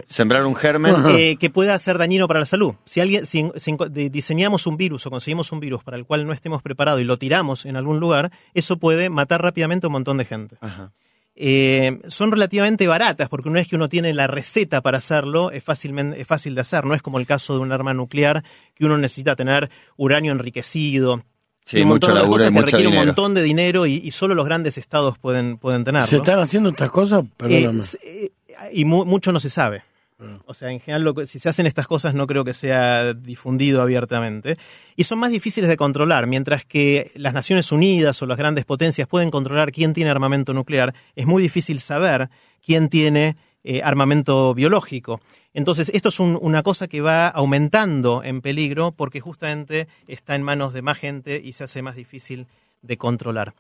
[0.07, 0.95] Sembrar un germen.
[1.09, 2.75] eh, que pueda ser dañino para la salud.
[2.85, 3.75] Si alguien si, si
[4.11, 7.17] diseñamos un virus o conseguimos un virus para el cual no estemos preparados y lo
[7.17, 10.57] tiramos en algún lugar, eso puede matar rápidamente a un montón de gente.
[10.61, 10.93] Ajá.
[11.41, 15.63] Eh, son relativamente baratas porque una vez que uno tiene la receta para hacerlo es,
[15.63, 16.85] fácilmente, es fácil de hacer.
[16.85, 18.43] No es como el caso de un arma nuclear
[18.75, 21.23] que uno necesita tener uranio enriquecido.
[21.65, 23.07] Sí, y un montón mucho laburo y cosas que mucho requiere un dinero.
[23.07, 26.09] montón de dinero y, y solo los grandes estados pueden, pueden tenerlo.
[26.09, 27.25] ¿Se están haciendo estas cosas?
[27.37, 27.85] Perdóname.
[28.03, 28.31] Eh,
[28.73, 29.85] y mu- mucho no se sabe.
[30.21, 30.39] Ah.
[30.47, 34.57] O sea, en general, si se hacen estas cosas, no creo que sea difundido abiertamente.
[34.97, 36.27] Y son más difíciles de controlar.
[36.27, 40.93] Mientras que las Naciones Unidas o las grandes potencias pueden controlar quién tiene armamento nuclear,
[41.15, 42.31] es muy difícil saber
[42.65, 45.21] quién tiene eh, armamento biológico.
[45.53, 50.43] Entonces, esto es un- una cosa que va aumentando en peligro porque justamente está en
[50.43, 52.47] manos de más gente y se hace más difícil
[52.83, 53.55] de controlar.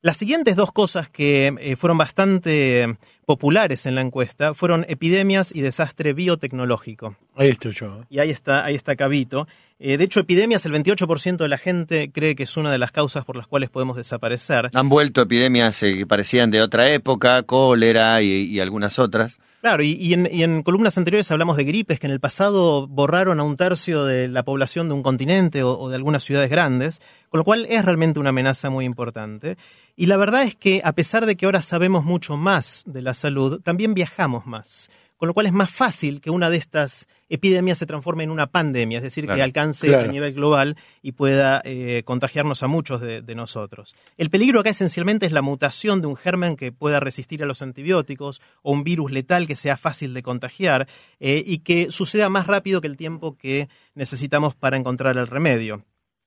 [0.00, 2.96] Las siguientes dos cosas que eh, fueron bastante
[3.28, 7.14] populares en la encuesta fueron epidemias y desastre biotecnológico.
[7.36, 8.06] Ahí estoy yo.
[8.08, 9.46] Y ahí está, ahí está Cabito.
[9.78, 12.90] Eh, de hecho, epidemias, el 28% de la gente cree que es una de las
[12.90, 14.70] causas por las cuales podemos desaparecer.
[14.72, 19.38] Han vuelto epidemias eh, que parecían de otra época, cólera y, y algunas otras.
[19.60, 22.86] Claro, y, y en, y en columnas anteriores hablamos de gripes que en el pasado
[22.88, 26.48] borraron a un tercio de la población de un continente o, o de algunas ciudades
[26.48, 29.58] grandes, con lo cual es realmente una amenaza muy importante.
[29.96, 33.14] Y la verdad es que a pesar de que ahora sabemos mucho más de la
[33.18, 34.90] salud, también viajamos más.
[35.18, 38.46] Con lo cual es más fácil que una de estas epidemias se transforme en una
[38.46, 40.08] pandemia, es decir, Claro, que alcance claro.
[40.08, 43.96] a nivel global y pueda eh, contagiarnos a muchos de, de nosotros.
[44.16, 47.62] El peligro acá esencialmente es la mutación de un germen que pueda resistir a los
[47.62, 50.86] antibióticos o un virus letal que sea fácil de contagiar
[51.18, 55.82] eh, y que suceda más rápido que el tiempo que necesitamos para encontrar el remedio.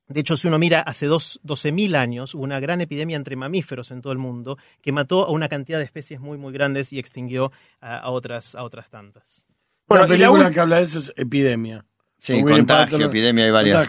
[0.08, 3.90] De hecho, si uno mira, hace dos- 12.000 años hubo una gran epidemia entre mamíferos
[3.90, 6.98] en todo el mundo que mató a una cantidad de especies muy, muy grandes y
[6.98, 9.44] extinguió a, a otras, a otras tantas.
[9.88, 11.84] Bueno, la y la película ul- que habla de eso es Epidemia.
[12.18, 13.88] Sí, contagio, epidemia, hay varias.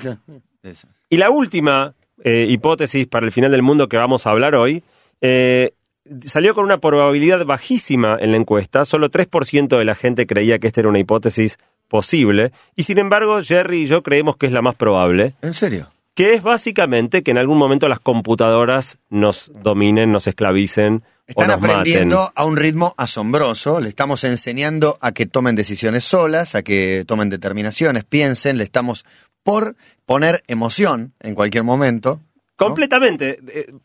[1.09, 4.83] Y la última eh, hipótesis para el final del mundo que vamos a hablar hoy
[5.21, 5.73] eh,
[6.23, 8.85] salió con una probabilidad bajísima en la encuesta.
[8.85, 12.51] Solo 3% de la gente creía que esta era una hipótesis posible.
[12.75, 15.35] Y sin embargo, Jerry y yo creemos que es la más probable.
[15.43, 15.91] ¿En serio?
[16.15, 21.47] Que es básicamente que en algún momento las computadoras nos dominen, nos esclavicen Están o
[21.47, 22.33] nos aprendiendo maten.
[22.35, 27.29] a un ritmo asombroso, le estamos enseñando a que tomen decisiones solas, a que tomen
[27.29, 29.05] determinaciones, piensen, le estamos
[29.41, 32.19] por poner emoción en cualquier momento.
[32.55, 33.39] Completamente.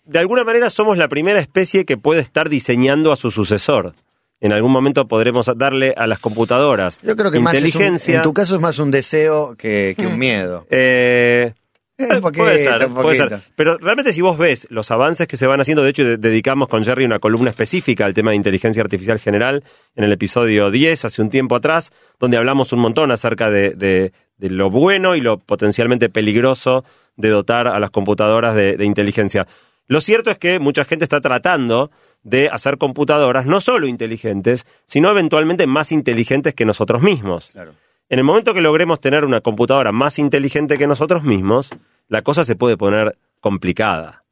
[0.04, 3.94] De alguna manera somos la primera especie que puede estar diseñando a su sucesor.
[4.40, 8.16] En algún momento podremos darle a las computadoras Yo creo que más es un- inteligencia.
[8.16, 10.64] en tu caso es más un deseo que, que un miedo.
[10.70, 11.54] Eh, Eh, eh,
[11.98, 13.40] un poquito, puede ser, un puede ser.
[13.56, 16.68] Pero realmente si vos ves los avances que se van haciendo, de hecho de- dedicamos
[16.68, 19.64] con Jerry una columna específica al tema de inteligencia artificial general
[19.96, 24.12] en el episodio 10, hace un tiempo atrás, donde hablamos un montón acerca de, de-
[24.36, 26.84] de lo bueno y lo potencialmente peligroso
[27.16, 29.46] de dotar a las computadoras de, de inteligencia.
[29.88, 31.90] Lo cierto es que mucha gente está tratando
[32.22, 37.48] de hacer computadoras no solo inteligentes, sino eventualmente más inteligentes que nosotros mismos.
[37.52, 37.72] Claro.
[38.10, 41.70] En el momento que logremos tener una computadora más inteligente que nosotros mismos,
[42.08, 44.24] la cosa se puede poner complicada.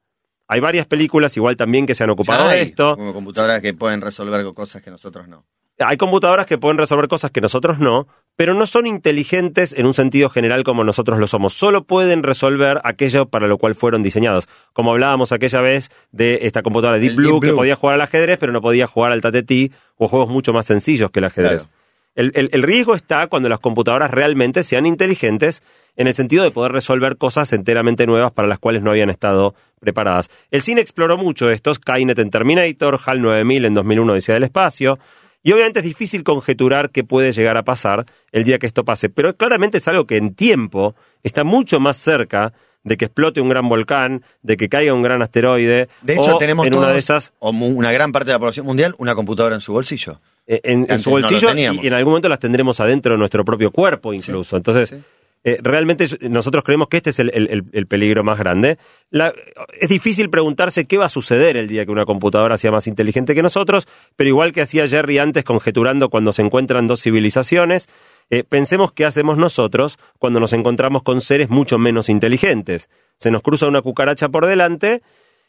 [0.48, 2.96] Hay varias películas igual también que se han ocupado de esto.
[2.96, 5.44] Como computadoras que pueden resolver cosas que nosotros no.
[5.78, 9.92] Hay computadoras que pueden resolver cosas que nosotros no, pero no son inteligentes en un
[9.92, 11.52] sentido general como nosotros lo somos.
[11.52, 14.48] Solo pueden resolver aquello para lo cual fueron diseñados.
[14.72, 17.56] Como hablábamos aquella vez de esta computadora Deep Blue, Deep que Blue.
[17.56, 21.10] podía jugar al ajedrez, pero no podía jugar al tatetí o juegos mucho más sencillos
[21.10, 21.64] que el ajedrez.
[21.64, 21.86] Claro.
[22.16, 25.62] El, el- el riesgo está cuando las computadoras realmente sean inteligentes
[25.96, 29.54] en el sentido de poder resolver cosas enteramente nuevas para las cuales no habían estado
[29.80, 30.28] preparadas.
[30.50, 34.98] El cine exploró mucho esto, Skynet en Terminator, HAL 9000 en 2001 Odisea del Espacio,
[35.42, 39.08] y obviamente es difícil conjeturar qué puede llegar a pasar el día que esto pase,
[39.08, 42.52] pero claramente es algo que en tiempo está mucho más cerca
[42.82, 45.88] de que explote un gran volcán, de que caiga un gran asteroide.
[46.02, 48.38] De hecho, o tenemos en todos, una de esas o una gran parte de la
[48.38, 50.20] población mundial, una computadora en su bolsillo.
[50.47, 51.49] Eh, en, su bolsillo
[51.82, 54.57] y en algún momento las tendremos adentro de nuestro propio cuerpo incluso.
[54.57, 54.97] Entonces, sí.
[55.44, 58.78] eh, realmente nosotros creemos que este es el, el- el- el peligro más grande.
[59.11, 59.32] La-
[59.80, 63.34] es difícil preguntarse qué va a suceder el día que una computadora sea más inteligente
[63.34, 63.86] que nosotros,
[64.16, 67.88] pero igual que hacía Jerry antes conjeturando cuando se encuentran dos civilizaciones,
[68.30, 72.88] eh, pensemos qué hacemos nosotros cuando nos encontramos con seres mucho menos inteligentes.
[73.16, 75.03] Se nos cruza una cucaracha por delante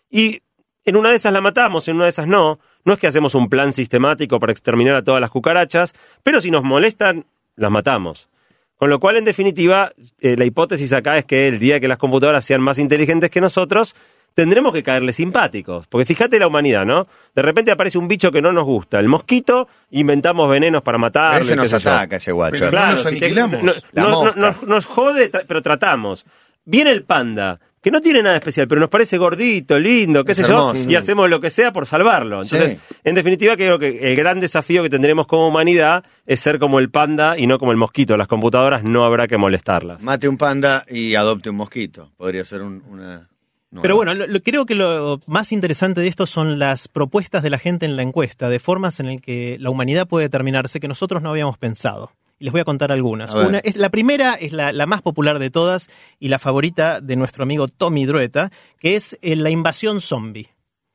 [0.10, 0.42] y
[0.86, 2.60] en una de esas la matamos, en una de esas no.
[2.88, 6.50] No es que hacemos un plan sistemático para exterminar a todas las cucarachas, pero si
[6.52, 7.26] nos molestan,
[7.58, 8.30] las matamos.
[8.78, 11.98] Con lo cual, en definitiva, eh, la hipótesis acá es que el día que las
[11.98, 13.94] computadoras sean más inteligentes que nosotros,
[14.36, 15.86] tendremos que caerle simpáticos.
[15.88, 17.08] Porque fíjate la humanidad, ¿no?
[17.36, 21.42] De repente aparece un bicho que no nos gusta, el mosquito, inventamos venenos para matarlo.
[21.42, 21.78] Ese nos yo.
[21.78, 22.56] ataca, ese guacho.
[22.60, 23.64] Pero Claro, No nos si te- aniquilamos.
[23.64, 24.40] no- La no- no- mosca.
[24.40, 26.26] nos, nos jode, tra- pero tratamos.
[26.64, 30.38] Viene el panda, que no tiene nada especial, pero nos parece gordito, lindo, qué Es
[30.40, 30.76] sé hermoso.
[30.84, 32.42] yo, y hacemos lo que sea por salvarlo.
[32.42, 32.96] Entonces, Sí.
[33.04, 36.90] en definitiva, creo que el gran desafío que tendremos como humanidad es ser como el
[36.90, 38.18] panda y no como el mosquito.
[38.18, 40.02] Las computadoras no habrá que molestarlas.
[40.04, 42.12] Mate un panda y adopte un mosquito.
[42.18, 43.30] Podría ser un- una...
[43.70, 43.82] nueva.
[43.84, 47.50] Pero bueno, lo- lo- creo que lo más interesante de esto son las propuestas de
[47.50, 50.88] la gente en la encuesta, de formas en las que la humanidad puede terminarse que
[50.88, 52.12] nosotros no habíamos pensado.
[52.40, 53.34] Y les voy a contar algunas.
[53.34, 53.40] A.
[53.48, 57.16] Una, es, la primera es la, la más popular de todas y la favorita de
[57.16, 60.50] nuestro amigo Tommy Drueta, que es eh, la invasión zombie.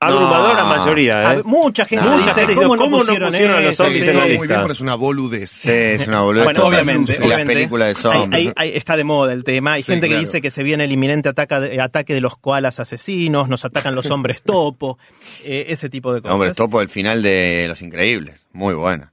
[0.04, 0.68] Abrumadora No.
[0.68, 1.24] mayoría, ¿eh?
[1.26, 2.16] A- Mucha gente No.
[2.18, 4.38] dice, Mucha gente ¿cómo, ¿cómo no pusieron a los zombies Sí, en la lista?
[4.38, 5.48] muy bien, pero es una boludez.
[5.50, 6.44] Sí, es una boludez.
[6.44, 7.54] Bueno, obviamente, las obviamente.
[7.54, 8.32] películas de zombies.
[8.48, 9.74] hay- hay- está de moda el tema.
[9.74, 10.26] Hay Sí, gente que claro.
[10.26, 13.94] dice que se viene el inminente ataca de- ataque de los koalas asesinos, nos atacan
[13.94, 14.98] los hombres topo,
[15.44, 16.34] eh, ese tipo de cosas.
[16.34, 18.44] Hombre, topo el final de Los Increíbles.
[18.52, 19.11] Muy buena.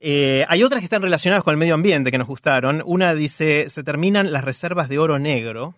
[0.00, 2.82] Eh, hay otras que están relacionadas con el medio ambiente que nos gustaron.
[2.86, 5.74] Una dice, se terminan las reservas de oro negro,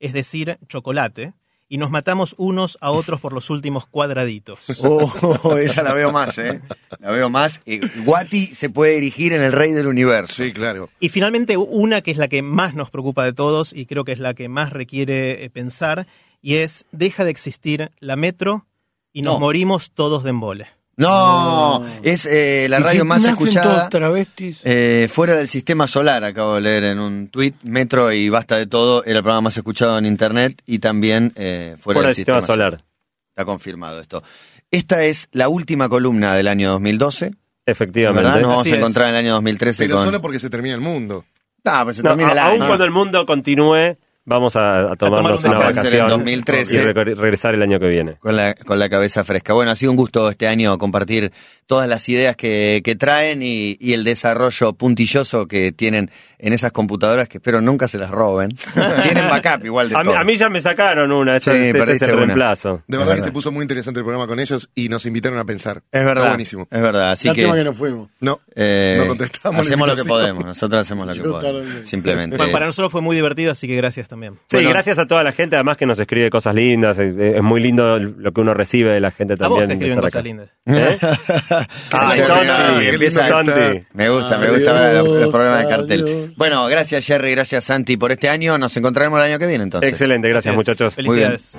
[0.00, 1.34] es decir, chocolate,
[1.70, 4.60] y nos matamos unos a otros por los últimos cuadraditos.
[4.80, 6.62] Oh, esa la veo más, ¿eh?
[6.98, 7.60] La veo más.
[7.66, 10.42] Y Guati se puede erigir en el rey del universo.
[10.42, 10.88] Sí, claro.
[10.98, 14.12] Y finalmente una que es la que más nos preocupa de todos y creo que
[14.12, 16.06] es la que más requiere eh, pensar,
[16.40, 18.64] y es, deja de existir la metro
[19.12, 19.40] y nos No.
[19.40, 20.68] morimos todos de embole.
[20.98, 24.58] No, es eh, la ¿Y radio si más escuchada todos travestis?
[24.64, 27.54] eh, fuera del sistema solar, acabo de leer en un tuit.
[27.62, 31.76] Metro y Basta de Todo era el programa más escuchado en Internet y también eh,
[31.78, 32.82] fuera, Fuera del sistema solar.
[33.30, 34.22] Está confirmado esto.
[34.70, 37.32] Esta es la última columna del año 2012.
[37.64, 38.24] Efectivamente.
[38.26, 38.40] ¿Verdad?
[38.40, 38.74] Nos vamos a es.
[38.76, 40.04] encontrar en el año 2013 Pero con...
[40.04, 41.24] solo porque se termina el mundo.
[41.64, 42.50] No, pues se No, termina el año.
[42.50, 43.96] aún cuando el mundo continúe,
[44.28, 45.90] vamos a, a tomarnos tomar una un descanso.
[45.90, 46.76] vacación En 2013.
[46.76, 48.16] y regresar el año que viene.
[48.20, 49.52] Con la, con la cabeza fresca.
[49.54, 51.32] Bueno, ha sido un gusto este año compartir
[51.66, 56.72] todas las ideas que, que traen y, y el desarrollo puntilloso que tienen en esas
[56.72, 58.50] computadoras que espero nunca se las roben.
[59.02, 61.68] tienen backup igual de A mí, a mí ya me sacaron una, este, Sí, este
[61.70, 62.24] es perdiste el una.
[62.26, 62.82] reemplazo.
[62.86, 65.38] De Es verdad que se puso muy interesante el programa con ellos y nos invitaron
[65.38, 65.78] a pensar.
[65.92, 66.28] Es Está verdad.
[66.28, 66.68] buenísimo.
[66.70, 67.12] Es verdad.
[67.12, 68.08] Así que, que no fuimos.
[68.20, 70.44] No, eh, no contestamos hacemos lo que podemos.
[70.44, 71.88] Nosotros hacemos lo que podemos.
[71.88, 72.36] Simplemente.
[72.36, 74.17] Bueno, para nosotros fue muy divertido, así que gracias también.
[74.48, 74.70] Sí, Bueno.
[74.70, 76.98] gracias a toda la gente, además que nos escribe cosas lindas.
[76.98, 79.60] Es, es muy lindo lo que uno recibe de la gente A también.
[79.60, 80.22] vos te escriben de cosas acá.
[80.22, 80.48] lindas.
[80.66, 80.98] ¿Eh?
[81.92, 83.84] Ay, Jerry, Tonti, ah, empieza- Tonti.
[83.94, 86.02] Me gusta, me gusta ver los, los programas de cartel.
[86.04, 86.30] adiós.
[86.36, 88.58] Bueno, gracias Jerry, gracias Santi por este año.
[88.58, 89.88] Nos encontraremos el año que viene entonces.
[89.90, 90.94] Excelente, gracias muchachos.
[90.94, 91.58] Felicidades.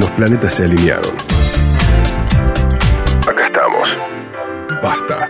[0.00, 1.12] Los planetas se alinearon.
[3.28, 3.98] Acá estamos.
[4.82, 5.28] Basta.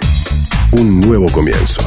[0.73, 1.81] Un nuevo comienzo.